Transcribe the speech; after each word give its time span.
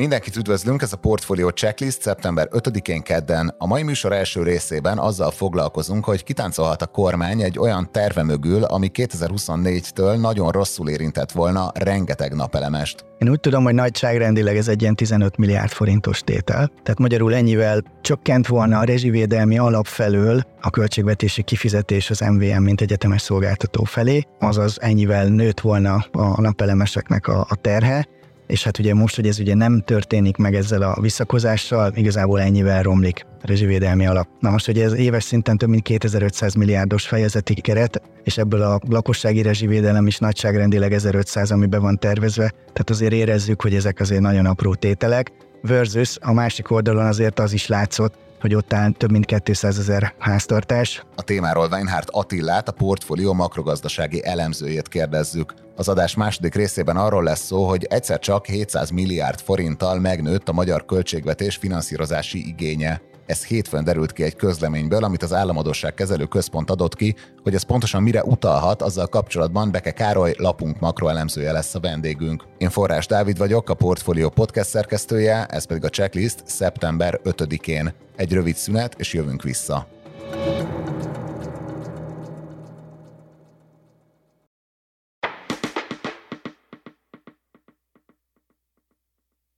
Mindenkit 0.00 0.36
üdvözlünk, 0.36 0.82
ez 0.82 0.92
a 0.92 0.96
Portfolio 0.96 1.48
Checklist 1.48 2.02
szeptember 2.02 2.48
5-én 2.50 3.02
kedden. 3.02 3.54
A 3.58 3.66
mai 3.66 3.82
műsor 3.82 4.12
első 4.12 4.42
részében 4.42 4.98
azzal 4.98 5.30
foglalkozunk, 5.30 6.04
hogy 6.04 6.24
kitáncolhat 6.24 6.82
a 6.82 6.86
kormány 6.86 7.40
egy 7.40 7.58
olyan 7.58 7.88
terve 7.92 8.22
mögül, 8.22 8.64
ami 8.64 8.90
2024-től 8.94 10.20
nagyon 10.20 10.50
rosszul 10.50 10.88
érintett 10.88 11.32
volna 11.32 11.70
rengeteg 11.74 12.34
napelemest. 12.34 13.04
Én 13.18 13.28
úgy 13.28 13.40
tudom, 13.40 13.64
hogy 13.64 13.74
nagyságrendileg 13.74 14.56
ez 14.56 14.68
egy 14.68 14.82
ilyen 14.82 14.94
15 14.94 15.36
milliárd 15.36 15.70
forintos 15.70 16.20
tétel. 16.20 16.66
Tehát 16.82 16.98
magyarul 16.98 17.34
ennyivel 17.34 17.82
csökkent 18.00 18.46
volna 18.46 18.78
a 18.78 18.84
rezsivédelmi 18.84 19.58
alap 19.58 19.86
felől 19.86 20.42
a 20.60 20.70
költségvetési 20.70 21.42
kifizetés 21.42 22.10
az 22.10 22.20
MVM, 22.20 22.62
mint 22.62 22.80
egyetemes 22.80 23.22
szolgáltató 23.22 23.84
felé, 23.84 24.26
azaz 24.38 24.80
ennyivel 24.80 25.26
nőtt 25.26 25.60
volna 25.60 26.04
a 26.12 26.40
napelemeseknek 26.40 27.26
a, 27.26 27.46
a 27.48 27.54
terhe, 27.54 28.06
és 28.50 28.64
hát 28.64 28.78
ugye 28.78 28.94
most, 28.94 29.16
hogy 29.16 29.26
ez 29.26 29.38
ugye 29.38 29.54
nem 29.54 29.82
történik 29.84 30.36
meg 30.36 30.54
ezzel 30.54 30.82
a 30.82 31.00
visszakozással, 31.00 31.92
igazából 31.94 32.40
ennyivel 32.40 32.82
romlik 32.82 33.26
a 33.42 33.46
rezsivédelmi 33.46 34.06
alap. 34.06 34.28
Na 34.40 34.50
most, 34.50 34.66
hogy 34.66 34.78
ez 34.78 34.92
éves 34.92 35.24
szinten 35.24 35.58
több 35.58 35.68
mint 35.68 35.82
2500 35.82 36.54
milliárdos 36.54 37.06
fejezeti 37.06 37.54
keret, 37.54 38.02
és 38.24 38.38
ebből 38.38 38.62
a 38.62 38.80
lakossági 38.88 39.42
rezsivédelem 39.42 40.06
is 40.06 40.18
nagyságrendileg 40.18 40.92
1500, 40.92 41.50
ami 41.50 41.66
be 41.66 41.78
van 41.78 41.98
tervezve, 41.98 42.48
tehát 42.48 42.90
azért 42.90 43.12
érezzük, 43.12 43.62
hogy 43.62 43.74
ezek 43.74 44.00
azért 44.00 44.20
nagyon 44.20 44.46
apró 44.46 44.74
tételek, 44.74 45.32
versus 45.62 46.16
a 46.20 46.32
másik 46.32 46.70
oldalon 46.70 47.06
azért 47.06 47.38
az 47.38 47.52
is 47.52 47.66
látszott, 47.66 48.14
hogy 48.40 48.54
ott 48.54 48.72
áll 48.72 48.90
több 48.90 49.10
mint 49.10 49.42
200 49.42 49.78
ezer 49.78 50.14
háztartás. 50.18 51.04
A 51.16 51.22
témáról 51.22 51.68
Weinhardt 51.70 52.10
Attillát, 52.10 52.68
a 52.68 52.72
portfólió 52.72 53.32
makrogazdasági 53.32 54.24
elemzőjét 54.24 54.88
kérdezzük. 54.88 55.54
Az 55.76 55.88
adás 55.88 56.14
második 56.14 56.54
részében 56.54 56.96
arról 56.96 57.22
lesz 57.22 57.44
szó, 57.44 57.64
hogy 57.68 57.84
egyszer 57.84 58.18
csak 58.18 58.46
700 58.46 58.90
milliárd 58.90 59.40
forinttal 59.40 59.98
megnőtt 59.98 60.48
a 60.48 60.52
magyar 60.52 60.84
költségvetés 60.84 61.56
finanszírozási 61.56 62.48
igénye. 62.48 63.00
Ez 63.30 63.44
hétfőn 63.44 63.84
derült 63.84 64.12
ki 64.12 64.22
egy 64.22 64.36
közleményből, 64.36 65.04
amit 65.04 65.22
az 65.22 65.32
Államadóság 65.32 65.94
Kezelő 65.94 66.24
Központ 66.24 66.70
adott 66.70 66.94
ki, 66.94 67.14
hogy 67.42 67.54
ez 67.54 67.62
pontosan 67.62 68.02
mire 68.02 68.22
utalhat, 68.24 68.82
azzal 68.82 69.06
kapcsolatban 69.06 69.70
Beke 69.70 69.90
Károly, 69.90 70.34
lapunk 70.38 70.80
makroelemzője 70.80 71.52
lesz 71.52 71.74
a 71.74 71.80
vendégünk. 71.80 72.44
Én 72.58 72.70
Forrás 72.70 73.06
Dávid 73.06 73.38
vagyok, 73.38 73.70
a 73.70 73.74
Portfolio 73.74 74.28
podcast 74.28 74.68
szerkesztője, 74.68 75.46
ez 75.46 75.64
pedig 75.64 75.84
a 75.84 75.88
checklist 75.88 76.42
szeptember 76.44 77.20
5-én. 77.24 77.92
Egy 78.16 78.32
rövid 78.32 78.56
szünet, 78.56 78.94
és 78.98 79.12
jövünk 79.12 79.42
vissza. 79.42 79.86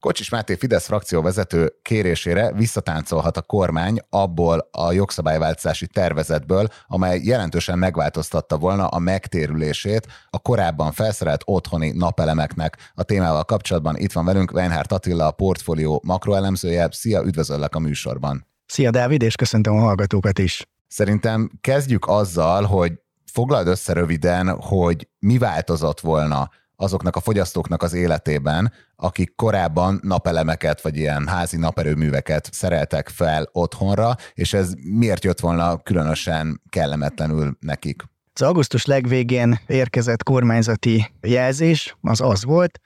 Kocsis 0.02 0.28
Máté 0.28 0.54
Fidesz 0.54 0.86
frakcióvezető 0.86 1.72
kérésére 1.82 2.52
visszatáncolhat 2.52 3.36
a 3.36 3.42
kormány 3.42 3.98
abból 4.10 4.68
a 4.70 4.92
jogszabályváltozási 4.92 5.86
tervezetből, 5.86 6.68
amely 6.86 7.20
jelentősen 7.24 7.78
megváltoztatta 7.78 8.58
volna 8.58 8.86
a 8.86 8.98
megtérülését 8.98 10.06
a 10.30 10.38
korábban 10.38 10.92
felszerelt 10.92 11.42
otthoni 11.44 11.90
napelemeknek. 11.90 12.76
A 12.94 13.02
témával 13.02 13.44
kapcsolatban 13.44 13.96
itt 13.96 14.12
van 14.12 14.24
velünk 14.24 14.52
Weinhardt 14.52 14.92
Attila, 14.92 15.26
a 15.26 15.30
portfólió 15.30 16.02
makroelemzője. 16.04 16.88
Szia, 16.90 17.22
üdvözöllek 17.22 17.74
a 17.74 17.78
műsorban. 17.78 18.46
Szia 18.66 18.90
Dávid, 18.90 19.22
és 19.22 19.34
köszöntöm 19.34 19.76
a 19.76 19.80
hallgatókat 19.80 20.38
is. 20.38 20.68
Szerintem 20.88 21.50
kezdjük 21.60 22.06
azzal, 22.08 22.62
hogy 22.62 22.92
foglald 23.32 23.66
össze 23.66 23.92
röviden, 23.92 24.60
hogy 24.60 25.08
mi 25.18 25.38
változott 25.38 26.00
volna 26.00 26.50
azoknak 26.82 27.16
a 27.16 27.20
fogyasztóknak 27.20 27.82
az 27.82 27.92
életében, 27.92 28.72
akik 28.96 29.34
korábban 29.36 30.00
napelemeket 30.02 30.82
vagy 30.82 30.96
ilyen 30.96 31.26
házi 31.26 31.56
naperőműveket 31.56 32.48
szereltek 32.52 33.08
fel 33.08 33.48
otthonra, 33.52 34.16
és 34.34 34.52
ez 34.52 34.72
miért 34.74 35.24
jött 35.24 35.40
volna 35.40 35.76
különösen 35.76 36.60
kellemetlenül 36.68 37.56
nekik? 37.60 38.02
Az 38.34 38.42
augusztus 38.42 38.84
legvégén 38.84 39.60
érkezett 39.66 40.22
kormányzati 40.22 41.12
jelzés 41.20 41.96
az 42.00 42.20
az 42.20 42.44
volt, 42.44 42.80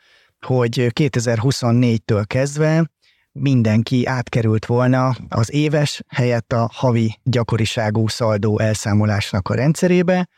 hogy 0.47 0.87
2024-től 1.01 2.25
kezdve 2.27 2.91
mindenki 3.33 4.07
átkerült 4.07 4.67
volna 4.67 5.17
az 5.29 5.53
éves 5.53 6.03
helyett 6.09 6.53
a 6.53 6.71
havi 6.73 7.19
gyakoriságú 7.23 8.09
szaldó 8.09 8.59
elszámolásnak 8.59 9.49
a 9.49 9.55
rendszerébe, 9.55 10.29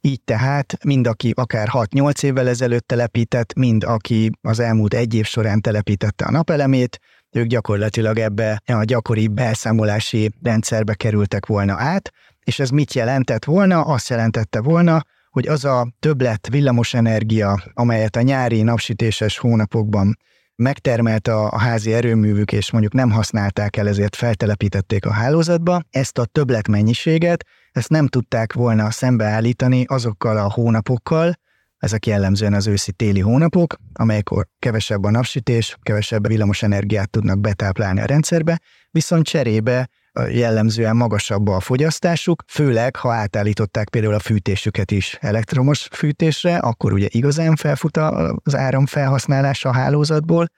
így 0.00 0.22
tehát 0.22 0.84
mind 0.84 1.06
aki 1.06 1.32
akár 1.36 1.68
6-8 1.72 2.22
évvel 2.22 2.48
ezelőtt 2.48 2.86
telepített, 2.86 3.54
mind 3.54 3.84
aki 3.84 4.30
az 4.40 4.60
elmúlt 4.60 4.94
egy 4.94 5.14
év 5.14 5.24
során 5.24 5.60
telepítette 5.60 6.24
a 6.24 6.30
napelemét, 6.30 6.98
ők 7.30 7.46
gyakorlatilag 7.46 8.18
ebbe 8.18 8.62
a 8.66 8.84
gyakori 8.84 9.28
belszámolási 9.28 10.30
rendszerbe 10.42 10.94
kerültek 10.94 11.46
volna 11.46 11.74
át, 11.78 12.10
és 12.44 12.58
ez 12.58 12.70
mit 12.70 12.94
jelentett 12.94 13.44
volna? 13.44 13.80
Azt 13.80 14.08
jelentette 14.08 14.60
volna, 14.60 15.02
hogy 15.30 15.48
az 15.48 15.64
a 15.64 15.88
többlet 16.00 16.48
villamosenergia, 16.50 17.62
amelyet 17.74 18.16
a 18.16 18.22
nyári 18.22 18.62
napsütéses 18.62 19.38
hónapokban 19.38 20.18
megtermelt 20.56 21.28
a, 21.28 21.58
házi 21.58 21.92
erőművük, 21.92 22.52
és 22.52 22.70
mondjuk 22.70 22.92
nem 22.92 23.10
használták 23.10 23.76
el, 23.76 23.88
ezért 23.88 24.16
feltelepítették 24.16 25.06
a 25.06 25.12
hálózatba, 25.12 25.80
ezt 25.90 26.18
a 26.18 26.24
többlet 26.24 26.68
mennyiséget 26.68 27.44
ezt 27.72 27.88
nem 27.88 28.06
tudták 28.06 28.52
volna 28.52 28.90
szembeállítani 28.90 29.84
azokkal 29.88 30.36
a 30.36 30.50
hónapokkal, 30.50 31.34
ezek 31.78 32.06
jellemzően 32.06 32.54
az 32.54 32.66
őszi-téli 32.66 33.20
hónapok, 33.20 33.74
amelykor 33.92 34.46
kevesebb 34.58 35.04
a 35.04 35.10
napsütés, 35.10 35.76
kevesebb 35.82 36.26
villamos 36.26 36.62
energiát 36.62 37.10
tudnak 37.10 37.38
betáplálni 37.38 38.00
a 38.00 38.04
rendszerbe, 38.04 38.60
viszont 38.90 39.26
cserébe 39.26 39.88
jellemzően 40.28 40.96
magasabb 40.96 41.48
a 41.48 41.60
fogyasztásuk, 41.60 42.44
főleg 42.48 42.96
ha 42.96 43.12
átállították 43.12 43.88
például 43.88 44.14
a 44.14 44.18
fűtésüket 44.18 44.90
is 44.90 45.18
elektromos 45.20 45.88
fűtésre, 45.92 46.56
akkor 46.58 46.92
ugye 46.92 47.06
igazán 47.10 47.56
felfut 47.56 47.96
az 47.96 48.56
áram 48.56 48.86
felhasználása 48.86 49.68
a 49.68 49.72
hálózatból, 49.72 50.50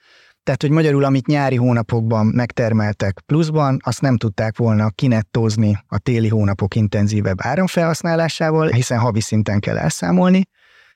tehát, 0.44 0.62
hogy 0.62 0.70
magyarul, 0.70 1.04
amit 1.04 1.26
nyári 1.26 1.56
hónapokban 1.56 2.26
megtermeltek 2.26 3.20
pluszban, 3.26 3.78
azt 3.84 4.00
nem 4.00 4.16
tudták 4.16 4.56
volna 4.56 4.90
kinettozni 4.90 5.78
a 5.86 5.98
téli 5.98 6.28
hónapok 6.28 6.74
intenzívebb 6.74 7.38
áramfelhasználásával, 7.40 8.68
hiszen 8.68 8.98
havi 8.98 9.20
szinten 9.20 9.60
kell 9.60 9.78
elszámolni, 9.78 10.42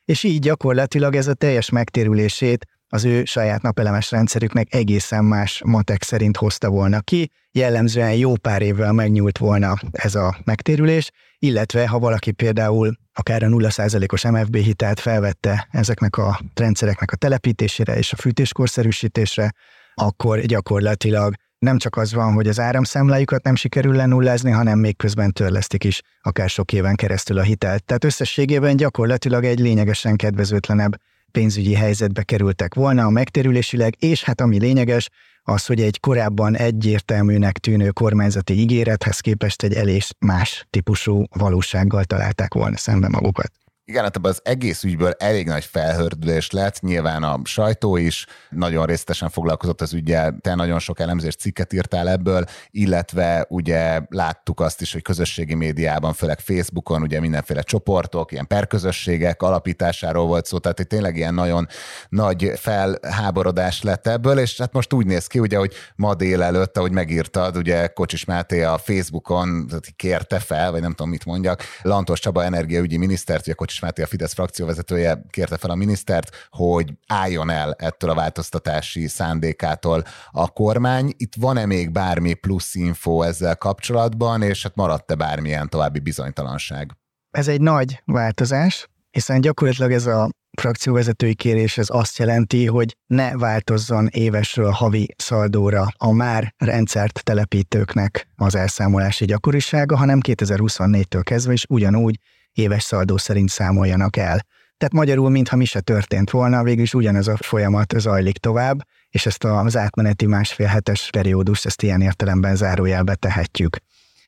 és 0.04 0.22
így 0.22 0.38
gyakorlatilag 0.40 1.14
ez 1.14 1.26
a 1.26 1.34
teljes 1.34 1.70
megtérülését 1.70 2.66
az 2.88 3.04
ő 3.04 3.24
saját 3.24 3.62
napelemes 3.62 4.10
rendszerüknek 4.10 4.74
egészen 4.74 5.24
más 5.24 5.62
matek 5.64 6.02
szerint 6.02 6.36
hozta 6.36 6.68
volna 6.68 7.00
ki, 7.00 7.30
jellemzően 7.52 8.14
jó 8.14 8.36
pár 8.36 8.62
évvel 8.62 8.92
megnyúlt 8.92 9.38
volna 9.38 9.74
ez 9.92 10.14
a 10.14 10.36
megtérülés, 10.44 11.10
illetve 11.38 11.88
ha 11.88 11.98
valaki 11.98 12.32
például 12.32 12.96
akár 13.18 13.42
a 13.42 13.46
0%-os 13.46 14.24
MFB 14.24 14.56
hitelt 14.56 15.00
felvette 15.00 15.68
ezeknek 15.70 16.16
a 16.16 16.40
rendszereknek 16.54 17.12
a 17.12 17.16
telepítésére 17.16 17.96
és 17.96 18.12
a 18.12 18.16
fűtéskorszerűsítésre, 18.16 19.52
akkor 19.94 20.40
gyakorlatilag 20.40 21.34
nem 21.58 21.78
csak 21.78 21.96
az 21.96 22.12
van, 22.12 22.32
hogy 22.32 22.48
az 22.48 22.60
áramszámlájukat 22.60 23.42
nem 23.42 23.54
sikerül 23.54 23.94
lenullázni, 23.94 24.50
hanem 24.50 24.78
még 24.78 24.96
közben 24.96 25.32
törlesztik 25.32 25.84
is 25.84 26.02
akár 26.22 26.48
sok 26.48 26.72
éven 26.72 26.94
keresztül 26.94 27.38
a 27.38 27.42
hitelt. 27.42 27.84
Tehát 27.84 28.04
összességében 28.04 28.76
gyakorlatilag 28.76 29.44
egy 29.44 29.58
lényegesen 29.58 30.16
kedvezőtlenebb 30.16 30.96
pénzügyi 31.32 31.74
helyzetbe 31.74 32.22
kerültek 32.22 32.74
volna 32.74 33.04
a 33.04 33.10
megtérülésileg, 33.10 33.94
és 33.98 34.22
hát 34.22 34.40
ami 34.40 34.58
lényeges, 34.58 35.08
az, 35.48 35.66
hogy 35.66 35.80
egy 35.80 36.00
korábban 36.00 36.56
egyértelműnek 36.56 37.58
tűnő 37.58 37.90
kormányzati 37.90 38.58
ígérethez 38.58 39.20
képest 39.20 39.62
egy 39.62 39.74
elég 39.74 40.02
más 40.18 40.66
típusú 40.70 41.24
valósággal 41.36 42.04
találták 42.04 42.54
volna 42.54 42.76
szembe 42.76 43.08
magukat. 43.08 43.52
Igen, 43.88 44.02
hát 44.02 44.16
az 44.22 44.40
egész 44.44 44.82
ügyből 44.82 45.12
elég 45.18 45.46
nagy 45.46 45.64
felhördülés 45.64 46.50
lett, 46.50 46.80
nyilván 46.80 47.22
a 47.22 47.40
sajtó 47.44 47.96
is 47.96 48.26
nagyon 48.50 48.86
részletesen 48.86 49.28
foglalkozott 49.28 49.80
az 49.80 49.92
ügyel, 49.92 50.36
te 50.40 50.54
nagyon 50.54 50.78
sok 50.78 51.00
elemzés 51.00 51.34
cikket 51.34 51.72
írtál 51.72 52.08
ebből, 52.08 52.44
illetve 52.70 53.46
ugye 53.48 54.00
láttuk 54.08 54.60
azt 54.60 54.80
is, 54.80 54.92
hogy 54.92 55.02
közösségi 55.02 55.54
médiában, 55.54 56.12
főleg 56.12 56.38
Facebookon 56.38 57.02
ugye 57.02 57.20
mindenféle 57.20 57.62
csoportok, 57.62 58.32
ilyen 58.32 58.46
perközösségek 58.46 59.42
alapításáról 59.42 60.26
volt 60.26 60.46
szó, 60.46 60.58
tehát 60.58 60.88
tényleg 60.88 61.16
ilyen 61.16 61.34
nagyon 61.34 61.66
nagy 62.08 62.52
felháborodás 62.56 63.82
lett 63.82 64.06
ebből, 64.06 64.38
és 64.38 64.58
hát 64.58 64.72
most 64.72 64.92
úgy 64.92 65.06
néz 65.06 65.26
ki, 65.26 65.38
ugye, 65.38 65.58
hogy 65.58 65.72
ma 65.96 66.14
délelőtt, 66.14 66.76
ahogy 66.76 66.92
megírtad, 66.92 67.56
ugye 67.56 67.86
Kocsis 67.86 68.24
Máté 68.24 68.62
a 68.62 68.78
Facebookon 68.78 69.70
kérte 69.96 70.38
fel, 70.38 70.70
vagy 70.70 70.80
nem 70.80 70.90
tudom 70.90 71.10
mit 71.10 71.24
mondjak, 71.24 71.62
Lantos 71.82 72.20
Csaba 72.20 72.44
energiaügyi 72.44 72.96
minisztert, 72.96 73.46
ugye 73.46 73.52
Kocsis 73.52 73.74
Kovács 73.78 73.96
Máté, 73.96 74.02
a 74.02 74.06
Fidesz 74.06 74.32
frakcióvezetője 74.32 75.22
kérte 75.30 75.56
fel 75.56 75.70
a 75.70 75.74
minisztert, 75.74 76.48
hogy 76.50 76.92
álljon 77.06 77.50
el 77.50 77.74
ettől 77.78 78.10
a 78.10 78.14
változtatási 78.14 79.06
szándékától 79.06 80.04
a 80.30 80.48
kormány. 80.48 81.12
Itt 81.16 81.32
van-e 81.38 81.66
még 81.66 81.90
bármi 81.90 82.34
plusz 82.34 82.74
info 82.74 83.22
ezzel 83.22 83.56
kapcsolatban, 83.56 84.42
és 84.42 84.62
hát 84.62 84.74
maradt-e 84.74 85.14
bármilyen 85.14 85.68
további 85.68 85.98
bizonytalanság? 85.98 86.96
Ez 87.30 87.48
egy 87.48 87.60
nagy 87.60 88.02
változás, 88.04 88.88
hiszen 89.10 89.40
gyakorlatilag 89.40 89.92
ez 89.92 90.06
a 90.06 90.30
frakcióvezetői 90.58 91.34
kérés 91.34 91.78
ez 91.78 91.86
azt 91.90 92.18
jelenti, 92.18 92.66
hogy 92.66 92.96
ne 93.06 93.36
változzon 93.36 94.06
évesről 94.10 94.70
havi 94.70 95.14
szaldóra 95.16 95.86
a 95.96 96.12
már 96.12 96.54
rendszert 96.58 97.24
telepítőknek 97.24 98.28
az 98.36 98.54
elszámolási 98.54 99.24
gyakorisága, 99.24 99.96
hanem 99.96 100.20
2024-től 100.26 101.20
kezdve 101.22 101.52
is 101.52 101.64
ugyanúgy 101.68 102.18
éves 102.56 102.82
szaldó 102.82 103.16
szerint 103.16 103.48
számoljanak 103.48 104.16
el. 104.16 104.46
Tehát 104.76 104.92
magyarul, 104.92 105.30
mintha 105.30 105.56
mi 105.56 105.64
se 105.64 105.80
történt 105.80 106.30
volna, 106.30 106.62
végülis 106.62 106.94
ugyanez 106.94 107.28
a 107.28 107.36
folyamat 107.36 107.94
zajlik 107.98 108.38
tovább, 108.38 108.86
és 109.10 109.26
ezt 109.26 109.44
az 109.44 109.76
átmeneti 109.76 110.26
másfél 110.26 110.66
hetes 110.66 111.10
periódust, 111.10 111.66
ezt 111.66 111.82
ilyen 111.82 112.00
értelemben 112.00 112.56
zárójelbe 112.56 113.14
tehetjük. 113.14 113.76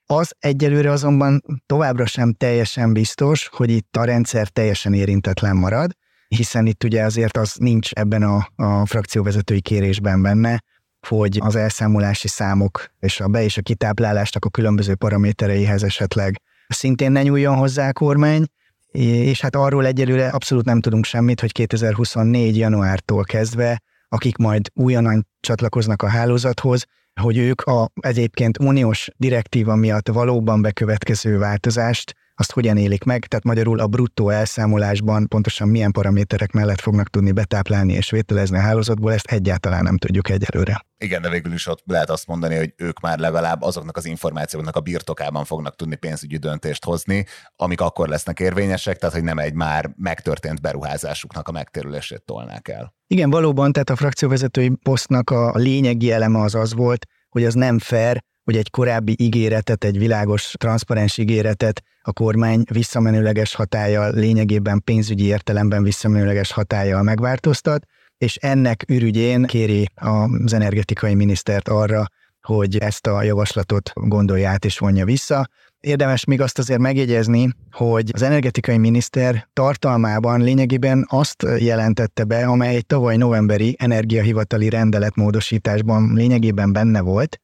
Az 0.06 0.34
egyelőre 0.38 0.90
azonban 0.90 1.42
továbbra 1.66 2.06
sem 2.06 2.32
teljesen 2.32 2.92
biztos, 2.92 3.48
hogy 3.52 3.70
itt 3.70 3.96
a 3.96 4.04
rendszer 4.04 4.48
teljesen 4.48 4.94
érintetlen 4.94 5.56
marad, 5.56 5.92
hiszen 6.28 6.66
itt 6.66 6.84
ugye 6.84 7.02
azért 7.02 7.36
az 7.36 7.54
nincs 7.54 7.92
ebben 7.92 8.22
a, 8.22 8.48
a 8.56 8.86
frakcióvezetői 8.86 9.60
kérésben 9.60 10.22
benne, 10.22 10.62
hogy 11.06 11.38
az 11.40 11.56
elszámolási 11.56 12.28
számok 12.28 12.90
és 13.00 13.20
a 13.20 13.28
be- 13.28 13.42
és 13.42 13.56
a 13.56 13.62
kitáplálásnak 13.62 14.44
a 14.44 14.50
különböző 14.50 14.94
paramétereihez 14.94 15.82
esetleg 15.82 16.40
szintén 16.74 17.12
ne 17.12 17.22
nyúljon 17.22 17.56
hozzá 17.56 17.88
a 17.88 17.92
kormány, 17.92 18.44
és 18.90 19.40
hát 19.40 19.56
arról 19.56 19.86
egyelőre 19.86 20.28
abszolút 20.28 20.64
nem 20.64 20.80
tudunk 20.80 21.04
semmit, 21.04 21.40
hogy 21.40 21.52
2024. 21.52 22.56
januártól 22.56 23.24
kezdve, 23.24 23.82
akik 24.08 24.36
majd 24.36 24.70
újonnan 24.74 25.26
csatlakoznak 25.40 26.02
a 26.02 26.08
hálózathoz, 26.08 26.84
hogy 27.20 27.36
ők 27.36 27.60
a 27.60 27.90
egyébként 28.00 28.58
uniós 28.58 29.08
direktíva 29.16 29.74
miatt 29.74 30.08
valóban 30.08 30.62
bekövetkező 30.62 31.38
változást 31.38 32.14
azt 32.40 32.52
hogyan 32.52 32.76
élik 32.76 33.04
meg, 33.04 33.26
tehát 33.26 33.44
magyarul 33.44 33.80
a 33.80 33.86
bruttó 33.86 34.28
elszámolásban 34.30 35.26
pontosan 35.28 35.68
milyen 35.68 35.92
paraméterek 35.92 36.52
mellett 36.52 36.80
fognak 36.80 37.08
tudni 37.08 37.32
betáplálni 37.32 37.92
és 37.92 38.10
vételezni 38.10 38.56
a 38.56 38.60
hálózatból, 38.60 39.12
ezt 39.12 39.30
egyáltalán 39.30 39.82
nem 39.82 39.96
tudjuk 39.96 40.30
egyelőre. 40.30 40.86
Igen, 40.98 41.22
de 41.22 41.28
végül 41.30 41.52
is 41.52 41.66
ott 41.66 41.82
lehet 41.86 42.10
azt 42.10 42.26
mondani, 42.26 42.56
hogy 42.56 42.74
ők 42.76 43.00
már 43.00 43.18
legalább 43.18 43.62
azoknak 43.62 43.96
az 43.96 44.04
információknak 44.06 44.76
a 44.76 44.80
birtokában 44.80 45.44
fognak 45.44 45.76
tudni 45.76 45.96
pénzügyi 45.96 46.36
döntést 46.36 46.84
hozni, 46.84 47.26
amik 47.56 47.80
akkor 47.80 48.08
lesznek 48.08 48.40
érvényesek, 48.40 48.98
tehát 48.98 49.14
hogy 49.14 49.24
nem 49.24 49.38
egy 49.38 49.54
már 49.54 49.90
megtörtént 49.96 50.60
beruházásuknak 50.60 51.48
a 51.48 51.52
megtérülését 51.52 52.22
tolnák 52.22 52.68
el. 52.68 52.94
Igen, 53.06 53.30
valóban, 53.30 53.72
tehát 53.72 53.90
a 53.90 53.96
frakcióvezetői 53.96 54.72
posztnak 54.82 55.30
a 55.30 55.52
lényegi 55.54 56.12
eleme 56.12 56.40
az 56.40 56.54
az 56.54 56.74
volt, 56.74 57.06
hogy 57.28 57.44
az 57.44 57.54
nem 57.54 57.78
fair, 57.78 58.22
hogy 58.48 58.56
egy 58.56 58.70
korábbi 58.70 59.14
ígéretet, 59.18 59.84
egy 59.84 59.98
világos, 59.98 60.54
transzparens 60.58 61.18
ígéretet 61.18 61.82
a 62.02 62.12
kormány 62.12 62.62
visszamenőleges 62.72 63.54
hatállyal, 63.54 64.12
lényegében 64.14 64.82
pénzügyi 64.84 65.24
értelemben 65.24 65.82
visszamenőleges 65.82 66.52
hatállyal 66.52 67.02
megváltoztat, 67.02 67.84
és 68.18 68.36
ennek 68.36 68.84
ürügyén 68.86 69.44
kéri 69.46 69.88
az 69.94 70.52
energetikai 70.52 71.14
minisztert 71.14 71.68
arra, 71.68 72.06
hogy 72.42 72.76
ezt 72.78 73.06
a 73.06 73.22
javaslatot 73.22 73.90
gondolja 73.94 74.48
át 74.48 74.64
és 74.64 74.78
vonja 74.78 75.04
vissza. 75.04 75.48
Érdemes 75.80 76.24
még 76.24 76.40
azt 76.40 76.58
azért 76.58 76.80
megjegyezni, 76.80 77.50
hogy 77.72 78.10
az 78.14 78.22
energetikai 78.22 78.78
miniszter 78.78 79.48
tartalmában 79.52 80.40
lényegében 80.40 81.06
azt 81.08 81.46
jelentette 81.58 82.24
be, 82.24 82.46
amely 82.46 82.74
egy 82.74 82.86
tavaly 82.86 83.16
novemberi 83.16 83.76
energiahivatali 83.78 84.68
rendeletmódosításban 84.68 86.12
lényegében 86.14 86.72
benne 86.72 87.00
volt, 87.00 87.40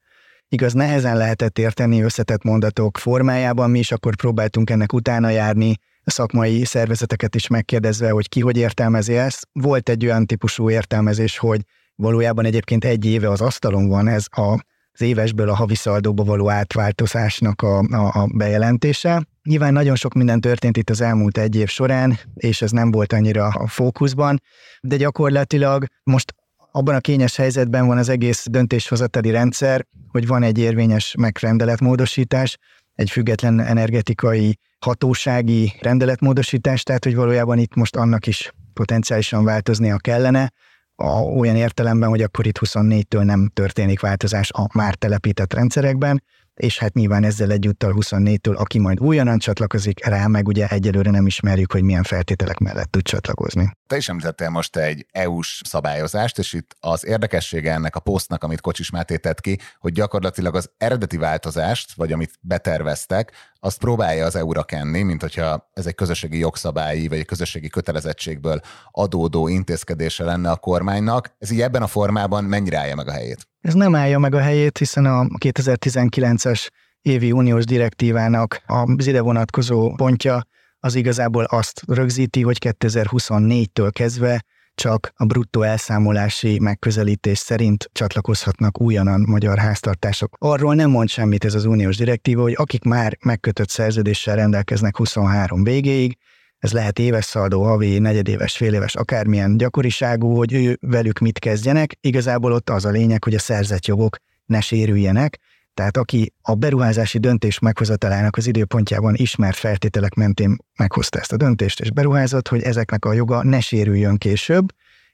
Igaz, 0.55 0.73
nehezen 0.73 1.17
lehetett 1.17 1.59
érteni 1.59 2.01
összetett 2.01 2.43
mondatok 2.43 2.97
formájában, 2.97 3.69
mi 3.69 3.79
is 3.79 3.91
akkor 3.91 4.15
próbáltunk 4.15 4.69
ennek 4.69 4.93
utána 4.93 5.29
járni, 5.29 5.75
a 6.03 6.11
szakmai 6.11 6.65
szervezeteket 6.65 7.35
is 7.35 7.47
megkérdezve, 7.47 8.09
hogy 8.09 8.29
ki 8.29 8.39
hogy 8.39 8.57
értelmezi 8.57 9.17
ezt. 9.17 9.47
Volt 9.51 9.89
egy 9.89 10.05
olyan 10.05 10.25
típusú 10.25 10.69
értelmezés, 10.69 11.37
hogy 11.37 11.61
valójában 11.95 12.45
egyébként 12.45 12.85
egy 12.85 13.05
éve 13.05 13.29
az 13.29 13.41
asztalon 13.41 13.87
van 13.87 14.07
ez 14.07 14.25
a, 14.31 14.63
az 14.91 15.01
évesből 15.01 15.49
a 15.49 15.55
havi 15.55 15.75
szaldóba 15.75 16.23
való 16.23 16.49
átváltozásnak 16.49 17.61
a, 17.61 17.79
a, 17.79 18.21
a 18.21 18.27
bejelentése. 18.33 19.27
Nyilván 19.43 19.73
nagyon 19.73 19.95
sok 19.95 20.13
minden 20.13 20.41
történt 20.41 20.77
itt 20.77 20.89
az 20.89 21.01
elmúlt 21.01 21.37
egy 21.37 21.55
év 21.55 21.67
során, 21.67 22.19
és 22.35 22.61
ez 22.61 22.71
nem 22.71 22.91
volt 22.91 23.13
annyira 23.13 23.47
a 23.47 23.67
fókuszban, 23.67 24.41
de 24.81 24.95
gyakorlatilag 24.95 25.85
most 26.03 26.35
abban 26.75 26.95
a 26.95 26.99
kényes 26.99 27.35
helyzetben 27.35 27.87
van 27.87 27.97
az 27.97 28.09
egész 28.09 28.45
döntéshozatali 28.49 29.31
rendszer, 29.31 29.85
hogy 30.07 30.27
van 30.27 30.43
egy 30.43 30.57
érvényes 30.57 31.15
megrendeletmódosítás, 31.17 32.57
egy 32.93 33.09
független 33.09 33.59
energetikai 33.59 34.57
hatósági 34.79 35.73
rendeletmódosítás, 35.81 36.83
tehát 36.83 37.03
hogy 37.03 37.15
valójában 37.15 37.57
itt 37.57 37.75
most 37.75 37.95
annak 37.95 38.27
is 38.27 38.51
potenciálisan 38.73 39.43
változnia 39.43 39.97
kellene, 39.97 40.51
a, 40.95 41.09
olyan 41.19 41.55
értelemben, 41.55 42.09
hogy 42.09 42.21
akkor 42.21 42.47
itt 42.47 42.59
24-től 42.59 43.23
nem 43.23 43.49
történik 43.53 43.99
változás 43.99 44.51
a 44.51 44.67
már 44.73 44.95
telepített 44.95 45.53
rendszerekben, 45.53 46.23
és 46.55 46.79
hát 46.79 46.93
nyilván 46.93 47.23
ezzel 47.23 47.51
egyúttal 47.51 47.93
24-től, 47.95 48.55
aki 48.55 48.79
majd 48.79 48.99
újonnan 48.99 49.37
csatlakozik 49.37 50.05
rá, 50.05 50.27
meg 50.27 50.47
ugye 50.47 50.67
egyelőre 50.67 51.11
nem 51.11 51.25
ismerjük, 51.25 51.71
hogy 51.71 51.83
milyen 51.83 52.03
feltételek 52.03 52.57
mellett 52.57 52.91
tud 52.91 53.01
csatlakozni. 53.01 53.71
Te 53.87 53.97
is 53.97 54.09
említettél 54.09 54.49
most 54.49 54.75
egy 54.75 55.05
EU-s 55.11 55.61
szabályozást, 55.65 56.37
és 56.37 56.53
itt 56.53 56.75
az 56.79 57.05
érdekessége 57.05 57.73
ennek 57.73 57.95
a 57.95 57.99
posztnak, 57.99 58.43
amit 58.43 58.61
Kocsis 58.61 58.89
Máté 58.89 59.17
tett 59.17 59.41
ki, 59.41 59.59
hogy 59.79 59.91
gyakorlatilag 59.91 60.55
az 60.55 60.69
eredeti 60.77 61.17
változást, 61.17 61.93
vagy 61.93 62.11
amit 62.11 62.33
beterveztek, 62.41 63.31
azt 63.65 63.79
próbálja 63.79 64.25
az 64.25 64.35
EU-ra 64.35 64.63
kenni, 64.63 65.01
mint 65.01 65.21
hogyha 65.21 65.69
ez 65.73 65.85
egy 65.85 65.95
közösségi 65.95 66.37
jogszabályi, 66.37 67.07
vagy 67.07 67.17
egy 67.17 67.25
közösségi 67.25 67.67
kötelezettségből 67.67 68.59
adódó 68.91 69.47
intézkedése 69.47 70.23
lenne 70.23 70.51
a 70.51 70.55
kormánynak. 70.55 71.35
Ez 71.39 71.51
így 71.51 71.61
ebben 71.61 71.81
a 71.81 71.87
formában 71.87 72.43
mennyire 72.43 72.77
állja 72.77 72.95
meg 72.95 73.07
a 73.07 73.11
helyét? 73.11 73.47
Ez 73.61 73.73
nem 73.73 73.95
állja 73.95 74.19
meg 74.19 74.35
a 74.35 74.39
helyét, 74.39 74.77
hiszen 74.77 75.05
a 75.05 75.23
2019-es 75.23 76.67
évi 77.01 77.31
uniós 77.31 77.65
direktívának 77.65 78.61
az 78.65 79.07
ide 79.07 79.21
vonatkozó 79.21 79.93
pontja 79.95 80.43
az 80.79 80.95
igazából 80.95 81.43
azt 81.43 81.81
rögzíti, 81.87 82.41
hogy 82.41 82.57
2024-től 82.79 83.89
kezdve 83.91 84.43
csak 84.75 85.11
a 85.15 85.25
bruttó 85.25 85.61
elszámolási 85.61 86.59
megközelítés 86.59 87.37
szerint 87.37 87.89
csatlakozhatnak 87.93 88.81
újonnan 88.81 89.23
magyar 89.27 89.57
háztartások. 89.57 90.35
Arról 90.39 90.75
nem 90.75 90.89
mond 90.89 91.09
semmit 91.09 91.45
ez 91.45 91.53
az 91.53 91.65
uniós 91.65 91.97
direktíva, 91.97 92.41
hogy 92.41 92.55
akik 92.57 92.83
már 92.83 93.17
megkötött 93.21 93.69
szerződéssel 93.69 94.35
rendelkeznek 94.35 94.97
23 94.97 95.63
végéig, 95.63 96.17
ez 96.57 96.71
lehet 96.71 96.99
éves 96.99 97.25
szaldó, 97.25 97.63
havi, 97.63 97.99
negyedéves, 97.99 98.57
féléves, 98.57 98.95
akármilyen 98.95 99.57
gyakoriságú, 99.57 100.35
hogy 100.35 100.53
ő 100.53 100.77
velük 100.81 101.19
mit 101.19 101.39
kezdjenek. 101.39 101.97
Igazából 102.01 102.51
ott 102.51 102.69
az 102.69 102.85
a 102.85 102.89
lényeg, 102.89 103.23
hogy 103.23 103.33
a 103.33 103.39
szerzett 103.39 103.85
jogok 103.85 104.17
ne 104.45 104.61
sérüljenek, 104.61 105.39
tehát 105.75 105.97
aki 105.97 106.33
a 106.41 106.55
beruházási 106.55 107.17
döntés 107.17 107.59
meghozatalának 107.59 108.37
az 108.37 108.47
időpontjában 108.47 109.13
ismert 109.15 109.55
feltételek 109.55 110.13
mentén 110.13 110.57
meghozta 110.77 111.19
ezt 111.19 111.31
a 111.31 111.37
döntést 111.37 111.79
és 111.79 111.91
beruházott, 111.91 112.47
hogy 112.47 112.61
ezeknek 112.61 113.05
a 113.05 113.13
joga 113.13 113.43
ne 113.43 113.59
sérüljön 113.59 114.17
később, 114.17 114.65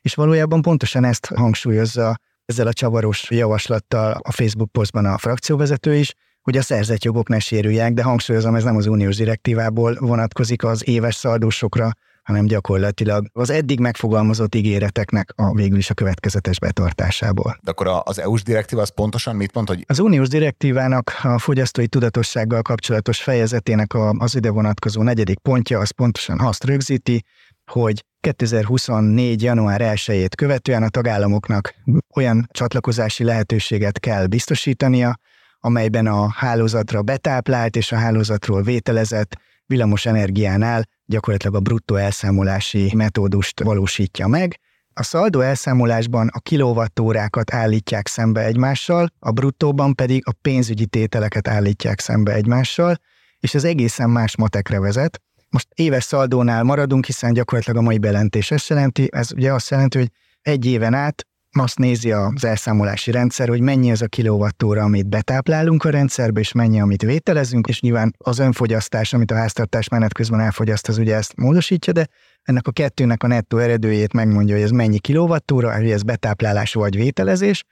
és 0.01 0.15
valójában 0.15 0.62
pontosan 0.62 1.03
ezt 1.03 1.25
hangsúlyozza 1.25 2.15
ezzel 2.46 2.68
a 2.68 2.74
csavaros 2.74 3.30
javaslattal 3.30 4.20
a 4.24 4.32
Facebook 4.32 4.72
posztban 4.72 5.06
a 5.06 5.18
frakcióvezető 5.18 5.96
is, 5.96 6.13
hogy 6.41 6.58
a 6.58 6.62
szerzett 6.62 7.03
jogok 7.03 7.30
ne 7.30 7.39
sérüljenek, 7.39 7.94
de 7.94 8.03
hangsúlyozom, 8.03 8.56
ez 8.56 8.63
nem 8.63 8.75
az 8.75 8.88
uniós 8.88 9.15
direktívából 9.15 9.98
vonatkozik 10.00 10.63
az 10.63 10.88
éves 10.88 11.15
szaldósokra, 11.15 11.91
hanem 12.24 12.46
gyakorlatilag 12.46 13.28
az 13.34 13.50
eddig 13.50 13.80
megfogalmazott 13.80 14.56
ígéreteknek 14.56 15.34
a 15.36 15.54
végül 15.54 15.78
is 15.78 15.90
a 15.90 15.94
következetes 15.94 16.60
betartásából. 16.60 17.58
De 17.62 17.72
akkor 17.72 18.01
az 18.04 18.20
EU-s 18.20 18.44
direktíva 18.44 18.82
az 18.82 18.90
pontosan 18.90 19.36
mit 19.36 19.54
mond, 19.54 19.68
hogy... 19.68 19.84
Az 19.88 20.00
uniós 20.00 20.28
direktívának 20.28 21.20
a 21.24 21.40
fogyasztói 21.40 21.88
tudatossággal 21.88 22.62
kapcsolatos 22.62 23.22
fejezetének 23.22 23.94
az 24.18 24.36
ide 24.36 24.50
vonatkozó 24.50 25.01
negyedik 25.01 25.40
pontja 25.40 25.80
az 25.80 25.92
pontosan 25.92 26.40
azt 26.40 26.63
rögzíti, 26.63 27.24
hogy 27.72 28.06
2024. 28.20 29.42
január 29.42 29.82
1-ét 29.84 30.32
követően 30.36 30.84
a 30.84 30.90
tagállamoknak 30.90 31.75
olyan 32.16 32.48
csatlakozási 32.51 33.24
lehetőséget 33.24 34.00
kell 34.00 34.25
biztosítania, 34.25 35.20
amelyben 35.60 36.08
a 36.08 36.30
hálózatra 36.30 37.01
betáplált 37.01 37.75
és 37.75 37.92
a 37.92 37.96
hálózatról 37.96 38.62
vételezett 38.62 39.38
villamos 39.66 40.06
energiánál 40.06 40.84
gyakorlatilag 41.12 41.56
a 41.56 41.60
bruttó 41.60 41.96
elszámolási 41.96 42.91
metódust 42.96 43.63
valósítja 43.63 44.27
meg. 44.27 44.60
A 44.94 45.03
szaldó 45.03 45.39
elszámolásban 45.39 46.30
a 46.34 46.39
kilovattórákat 46.39 47.53
állítják 47.53 48.08
szembe 48.08 48.41
egymással, 48.46 49.10
a 49.20 49.32
bruttóban 49.32 49.96
pedig 49.96 50.24
a 50.25 50.32
pénzügyi 50.41 50.86
tételeket 50.86 51.48
állítják 51.48 52.00
szembe 52.00 52.34
egymással, 52.34 52.96
és 53.39 53.53
ez 53.53 53.63
egészen 53.63 54.10
más 54.10 54.36
matekre 54.36 54.80
vezet. 54.80 55.22
Most 55.50 55.68
éves 55.75 56.03
szaldónál 56.03 56.63
maradunk, 56.63 57.06
hiszen 57.06 57.34
gyakorlatilag 57.34 57.80
a 57.80 57.82
mai 57.82 57.98
bejelentés 57.98 58.51
ezt 58.51 58.70
jelenti, 58.70 59.08
ez 59.12 59.32
ugye 59.32 59.53
azt 59.53 59.70
jelenti, 59.70 59.98
hogy 59.98 60.12
egy 60.41 60.65
éven 60.65 60.94
át 60.94 61.27
azt 61.60 61.77
nézi 61.77 62.12
az 62.12 62.46
elszámolási 62.46 63.12
rendszer, 63.12 63.48
hogy 63.48 63.62
mennyi 63.62 63.91
az 63.91 64.01
a 64.01 64.08
kilovattóra, 64.08 64.84
amit 64.84 65.10
betáplálunk 65.10 65.84
a 65.84 65.89
rendszerbe, 65.89 66.39
és 66.39 66.51
mennyi, 66.51 66.81
amit 66.81 67.01
vételezünk, 67.01 67.67
és 67.67 67.81
nyilván 67.81 68.15
az 68.17 68.39
önfogyasztás, 68.39 69.13
amit 69.13 69.31
a 69.31 69.36
háztartás 69.36 69.88
menet 69.88 70.13
közben 70.13 70.39
elfogyaszt, 70.39 70.88
az 70.88 70.98
ugye 70.98 71.15
ezt 71.15 71.36
módosítja, 71.36 71.93
de 71.93 72.08
ennek 72.43 72.67
a 72.67 72.72
kettőnek 72.72 73.24
a 73.24 73.27
nettó 73.27 73.58
eredőjét 73.58 74.13
megmondja, 74.13 74.55
hogy 74.55 74.63
ez 74.63 74.70
mennyi 74.70 75.00
kilovattóra, 75.00 75.75
hogy 75.75 75.91
ez 75.91 76.03
betáplálás 76.03 76.74
vagy 76.74 76.96
vételezés, 76.96 77.63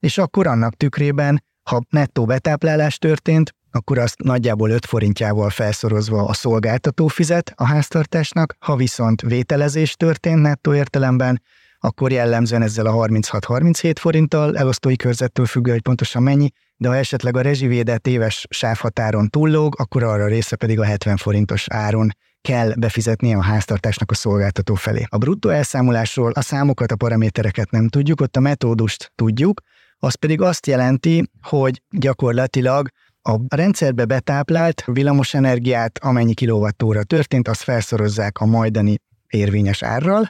és 0.00 0.18
akkor 0.18 0.46
annak 0.46 0.74
tükrében, 0.74 1.44
ha 1.62 1.80
nettó 1.90 2.24
betáplálás 2.24 2.98
történt, 2.98 3.54
akkor 3.70 3.98
azt 3.98 4.22
nagyjából 4.22 4.70
5 4.70 4.86
forintjával 4.86 5.50
felszorozva 5.50 6.24
a 6.24 6.32
szolgáltató 6.32 7.06
fizet 7.06 7.52
a 7.56 7.64
háztartásnak, 7.64 8.56
ha 8.58 8.76
viszont 8.76 9.20
vételezés 9.20 9.94
történt 9.94 10.40
nettó 10.42 10.74
értelemben, 10.74 11.42
akkor 11.80 12.12
jellemzően 12.12 12.62
ezzel 12.62 12.86
a 12.86 12.92
36-37 12.92 13.94
forinttal, 13.98 14.56
elosztói 14.56 14.96
körzettől 14.96 15.46
függő, 15.46 15.70
hogy 15.70 15.82
pontosan 15.82 16.22
mennyi, 16.22 16.50
de 16.76 16.88
ha 16.88 16.96
esetleg 16.96 17.36
a 17.36 17.40
rezsivédett 17.40 18.06
éves 18.06 18.46
sávhatáron 18.50 19.28
túllóg, 19.28 19.74
akkor 19.78 20.02
arra 20.02 20.26
része 20.26 20.56
pedig 20.56 20.80
a 20.80 20.84
70 20.84 21.16
forintos 21.16 21.64
áron 21.68 22.10
kell 22.40 22.72
befizetnie 22.78 23.36
a 23.36 23.42
háztartásnak 23.42 24.10
a 24.10 24.14
szolgáltató 24.14 24.74
felé. 24.74 25.04
A 25.08 25.18
bruttó 25.18 25.48
elszámolásról 25.48 26.32
a 26.32 26.40
számokat, 26.40 26.92
a 26.92 26.96
paramétereket 26.96 27.70
nem 27.70 27.88
tudjuk, 27.88 28.20
ott 28.20 28.36
a 28.36 28.40
metódust 28.40 29.12
tudjuk, 29.14 29.60
az 29.98 30.14
pedig 30.14 30.40
azt 30.40 30.66
jelenti, 30.66 31.30
hogy 31.42 31.82
gyakorlatilag 31.90 32.88
a 33.22 33.36
rendszerbe 33.48 34.04
betáplált 34.04 34.84
villamosenergiát, 34.84 35.98
amennyi 35.98 36.34
kilovattóra 36.34 37.02
történt, 37.02 37.48
azt 37.48 37.62
felszorozzák 37.62 38.38
a 38.38 38.46
majdani 38.46 38.96
érvényes 39.28 39.82
árral, 39.82 40.28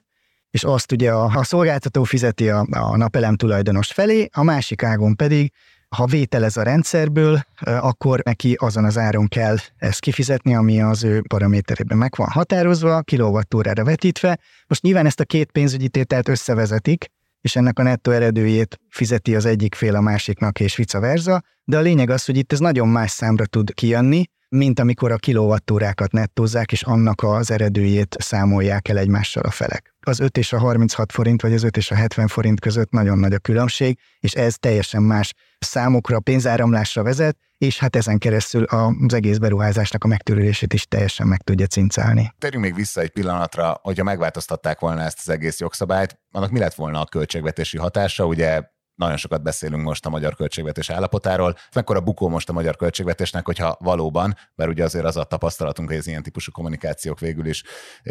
és 0.59 0.65
azt 0.65 0.93
ugye 0.93 1.11
a, 1.13 1.25
a 1.25 1.45
szolgáltató 1.45 2.03
fizeti 2.03 2.49
a, 2.49 2.67
a 2.71 2.97
napelem 2.97 3.37
tulajdonos 3.37 3.93
felé, 3.93 4.29
a 4.33 4.43
másik 4.43 4.83
ágon 4.83 5.17
pedig, 5.17 5.53
ha 5.89 6.07
vételez 6.07 6.57
a 6.57 6.63
rendszerből, 6.63 7.41
akkor 7.61 8.21
neki 8.25 8.57
azon 8.61 8.85
az 8.85 8.99
áron 8.99 9.29
kell 9.29 9.57
ezt 9.77 10.01
kifizetni, 10.01 10.55
ami 10.55 10.81
az 10.81 11.05
ő 11.05 11.23
paraméterében 11.29 11.99
meg 11.99 12.13
van 12.17 12.29
határozva, 12.29 13.01
kilovattórára 13.01 13.85
vetítve. 13.85 14.39
Most 14.67 14.83
nyilván 14.83 15.07
ezt 15.07 15.21
a 15.21 15.25
két 15.25 15.51
pénzügyi 15.51 15.89
tételt 15.89 16.29
összevezetik, 16.29 17.07
és 17.41 17.57
ennek 17.57 17.79
a 17.79 17.83
nettó 17.83 18.11
eredőjét 18.11 18.81
fizeti 18.89 19.35
az 19.35 19.45
egyik 19.45 19.75
fél 19.75 19.95
a 19.95 20.01
másiknak, 20.01 20.61
és 20.61 20.77
vice 20.77 20.99
versa, 20.99 21.43
de 21.65 21.77
a 21.77 21.81
lényeg 21.81 22.11
az, 22.11 22.25
hogy 22.25 22.37
itt 22.37 22.53
ez 22.53 22.59
nagyon 22.59 22.89
más 22.89 23.11
számra 23.11 23.47
tud 23.47 23.75
kijönni, 23.75 24.25
mint 24.49 24.81
amikor 24.81 25.13
a 25.13 25.17
kilovattórákat 25.17 26.13
nettózzák, 26.13 26.73
és 26.73 26.83
annak 26.83 27.23
az 27.23 27.51
eredőjét 27.51 28.17
számolják 28.19 28.89
el 28.89 28.99
egymással 28.99 29.43
a 29.43 29.51
felek. 29.51 29.95
Az 30.09 30.21
5 30.21 30.37
és 30.37 30.53
a 30.53 30.59
36 30.59 31.13
forint, 31.13 31.43
vagy 31.43 31.53
az 31.53 31.63
5 31.63 31.77
és 31.77 31.91
a 31.91 31.95
70 31.95 32.27
forint 32.27 32.61
között 32.61 32.91
nagyon 32.91 33.19
nagy 33.19 33.33
a 33.33 33.39
különbség, 33.39 33.99
és 34.21 34.33
ez 34.33 34.55
teljesen 34.55 35.03
más 35.03 35.35
számokra, 35.59 36.21
pénzáramlásra 36.21 37.03
vezet, 37.03 37.37
és 37.59 37.79
hát 37.79 37.97
ezen 37.97 38.19
keresztül 38.19 38.65
az 38.65 39.15
egész 39.15 39.37
beruházásnak 39.37 40.05
a 40.05 40.07
megtörülését 40.07 40.73
is 40.73 40.87
teljesen 40.87 41.27
meg 41.27 41.43
tudja 41.43 41.67
cincálni. 41.67 42.35
Térjünk 42.39 42.65
még 42.65 42.75
vissza 42.75 43.01
egy 43.01 43.11
pillanatra, 43.11 43.81
hogyha 43.83 44.05
megváltoztatták 44.05 44.79
volna 44.81 45.03
ezt 45.03 45.19
az 45.19 45.29
egész 45.29 45.61
jogszabályt, 45.61 46.19
annak 46.31 46.51
mi 46.51 46.59
lett 46.59 46.75
volna 46.75 47.01
a 47.01 47.05
költségvetési 47.05 47.79
hatása? 47.79 48.27
Ugye 48.27 48.63
nagyon 48.99 49.17
sokat 49.17 49.43
beszélünk 49.43 49.83
most 49.83 50.07
a 50.07 50.11
magyar 50.11 50.35
költségvetés 50.35 50.91
állapotáról. 50.91 51.57
Mekkora 51.75 52.01
bukó 52.01 52.29
most 52.29 52.49
a 52.49 52.53
magyar 52.53 52.77
költségvetésnek, 52.77 53.45
hogyha 53.45 53.77
valóban, 53.81 54.37
mert 54.55 54.71
ugye 54.71 54.85
azért 54.85 55.05
az 55.05 55.17
a 55.17 55.25
tapasztalatunk, 55.25 55.89
hogy 55.89 55.99
az 55.99 56.07
ilyen 56.07 56.23
típusú 56.23 56.53
kommunikációk 56.53 57.21
végül 57.21 57.47
is 57.47 57.63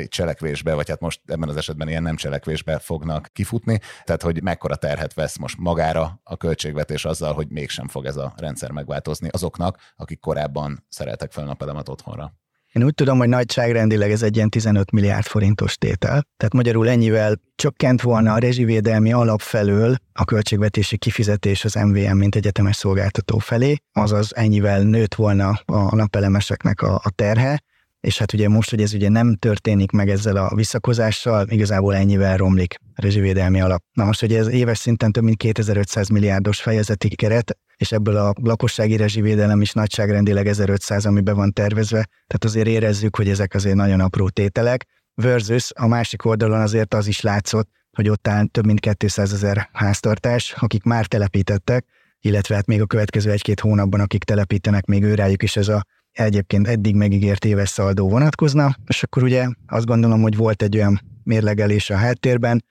cselekvésbe, 0.08 0.74
vagy 0.74 0.89
hát 0.89 1.00
most 1.00 1.22
ebben 1.25 1.50
az 1.50 1.58
esetben 1.58 1.88
ilyen 1.88 2.03
nem 2.03 2.15
cselekvésbe 2.15 2.79
fognak 2.79 3.29
kifutni. 3.34 3.79
Tehát, 4.03 4.22
hogy 4.22 4.44
mekkora 4.44 4.75
terhet 4.75 5.13
vesz 5.13 5.38
most 5.38 5.58
magára 5.58 6.20
a 6.24 6.38
költségvetés 6.38 7.06
azzal, 7.06 7.34
hogy 7.34 7.48
mégsem 7.50 7.88
fog 7.88 8.06
ez 8.06 8.15
a 8.15 8.34
rendszer 8.38 8.72
megváltozni 8.72 9.29
azoknak, 9.32 9.77
akik 9.96 10.20
korábban 10.20 10.86
szereltek 10.89 11.32
fel 11.32 11.46
napelemet 11.46 11.89
otthonra. 11.89 12.34
Én 12.77 12.84
úgy 12.84 12.93
tudom, 12.93 13.17
hogy 13.17 13.29
nagyságrendileg 13.29 14.12
ez 14.12 14.22
egy 14.22 14.36
ilyen 14.36 14.50
15 14.50 14.91
milliárd 14.91 15.25
forintos 15.25 15.77
tétel. 15.77 16.24
Tehát 16.38 16.53
magyarul 16.53 16.89
ennyivel 16.89 17.36
csökkent 17.55 18.01
volna 18.01 18.34
a 18.34 18.38
rezsivédelmi 18.38 19.13
alap 19.13 19.41
felől 19.41 19.96
a 20.13 20.25
költségvetési 20.25 20.98
kifizetés 20.98 21.65
az 21.65 21.74
MVM, 21.74 22.17
mint 22.17 22.36
egyetemes 22.36 22.75
szolgáltató 22.75 23.38
felé, 23.38 23.75
azaz 23.91 24.36
ennyivel 24.36 24.81
nőtt 24.81 25.15
volna 25.15 25.62
a 25.65 25.96
napelemeseknek 25.96 26.81
a, 26.81 26.93
a 27.03 27.10
terhe, 27.15 27.63
és 28.00 28.17
hát 28.17 28.34
ugye 28.34 28.50
most, 28.50 28.69
hogy 28.69 28.81
ez 28.81 28.93
ugye 28.93 29.10
nem 29.10 29.36
történik 29.36 29.91
meg 29.91 30.10
ezzel 30.10 30.36
a 30.36 30.55
visszakozással, 30.55 31.48
igazából 31.50 31.96
ennyivel 31.96 32.38
romlik 32.38 32.75
a 32.96 33.01
rezsivédelmi 33.01 33.62
alap. 33.62 33.84
Na 33.93 34.05
most, 34.05 34.19
hogy 34.19 34.34
ez 34.34 34.48
éves 34.48 34.77
szinten 34.77 35.12
több 35.12 35.24
mint 35.24 35.38
2500 35.38 36.07
milliárdos 36.10 36.62
fejezeti 36.62 37.15
keret, 37.15 37.57
és 37.77 37.91
ebből 37.91 38.17
a 38.17 38.34
lakossági 38.41 38.96
rezsivédelem 38.96 39.62
is 39.62 39.72
nagyságrendileg 39.72 40.48
1500, 40.48 41.05
ami 41.05 41.22
be 41.22 41.34
van 41.34 41.53
tervezve, 41.53 42.07
tehát 42.27 42.43
azért 42.43 42.67
érezzük, 42.67 43.15
hogy 43.15 43.29
ezek 43.29 43.53
azért 43.53 43.75
nagyon 43.75 44.00
apró 44.00 44.29
tételek, 44.29 44.86
versus 45.22 45.72
a 45.75 45.88
másik 45.88 46.25
oldalon 46.25 46.62
azért 46.62 46.93
az 46.93 47.07
is 47.07 47.22
látszott, 47.22 47.69
hogy 47.91 48.10
ott 48.10 48.27
áll 48.27 48.46
több 48.46 48.65
mint 48.65 48.79
200 48.79 49.34
ezer 49.34 49.69
háztartás, 49.74 50.55
akik 50.60 50.84
már 50.84 51.05
telepítettek, 51.05 51.86
illetve 52.19 52.55
hát 52.55 52.65
még 52.65 52.81
a 52.81 52.86
következő 52.86 53.31
egy-két 53.31 53.60
hónapban, 53.60 54.00
akik 54.00 54.24
telepítenek, 54.24 54.86
még 54.86 55.03
őrájuk 55.03 55.43
is 55.43 55.55
ez 55.55 55.67
a 55.67 55.86
egyébként 56.12 56.67
eddig 56.67 56.96
megígért 56.96 57.46
éves 57.46 57.69
szaldó 57.69 58.10
vonatkozna, 58.10 58.75
és 58.88 59.03
akkor 59.03 59.24
ugye 59.24 59.48
azt 59.67 59.86
gondolom, 59.86 60.22
hogy 60.22 60.36
volt 60.36 60.62
egy 60.62 60.75
olyan 60.75 61.01
mérlegelés 61.24 61.89
a 61.89 61.96
háttérben, 61.96 62.63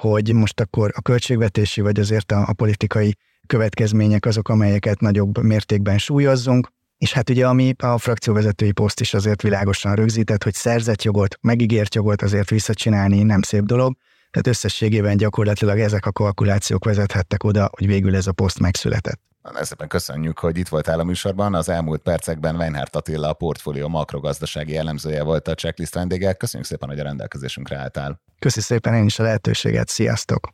hogy 0.00 0.32
most 0.32 0.60
akkor 0.60 0.92
a 0.94 1.02
költségvetési, 1.02 1.80
vagy 1.80 1.98
azért 1.98 2.32
a, 2.32 2.44
a 2.48 2.52
politikai 2.52 3.16
következmények 3.52 4.26
azok, 4.26 4.48
amelyeket 4.48 5.00
nagyobb 5.00 5.38
mértékben 5.42 5.98
súlyozzunk, 5.98 6.68
és 6.98 7.12
hát 7.12 7.30
ugye 7.30 7.46
ami 7.46 7.74
a 7.78 7.98
frakcióvezetői 7.98 8.72
poszt 8.72 9.00
is 9.00 9.14
azért 9.14 9.42
világosan 9.42 9.94
rögzített, 9.94 10.42
hogy 10.42 10.54
szerzett 10.54 11.02
jogot, 11.02 11.38
megígért 11.40 11.94
jogot 11.94 12.22
azért 12.22 12.50
visszacsinálni 12.50 13.22
nem 13.22 13.42
szép 13.42 13.62
dolog, 13.62 13.96
tehát 14.30 14.46
összességében 14.46 15.16
gyakorlatilag 15.16 15.78
ezek 15.78 16.06
a 16.06 16.12
kalkulációk 16.12 16.84
vezethettek 16.84 17.44
oda, 17.44 17.70
hogy 17.76 17.86
végül 17.86 18.16
ez 18.16 18.26
a 18.26 18.32
poszt 18.32 18.58
megszületett. 18.58 19.20
Nagyon 19.42 19.64
szépen 19.64 19.88
köszönjük, 19.88 20.38
hogy 20.38 20.58
itt 20.58 20.68
voltál 20.68 21.00
a 21.00 21.04
műsorban. 21.04 21.54
Az 21.54 21.68
elmúlt 21.68 22.02
percekben 22.02 22.56
Weinhardt 22.56 22.96
Attila, 22.96 23.28
a 23.28 23.32
portfólió 23.32 23.88
makrogazdasági 23.88 24.76
elemzője 24.76 25.22
volt 25.22 25.48
a 25.48 25.54
checklist 25.54 25.94
vendége. 25.94 26.32
Köszönjük 26.32 26.68
szépen, 26.68 26.88
hogy 26.88 26.98
a 26.98 27.02
rendelkezésünkre 27.02 27.76
álltál. 27.76 28.20
Köszi 28.38 28.60
szépen 28.60 28.94
én 28.94 29.04
is 29.04 29.18
a 29.18 29.22
lehetőséget. 29.22 29.88
Sziasztok! 29.88 30.52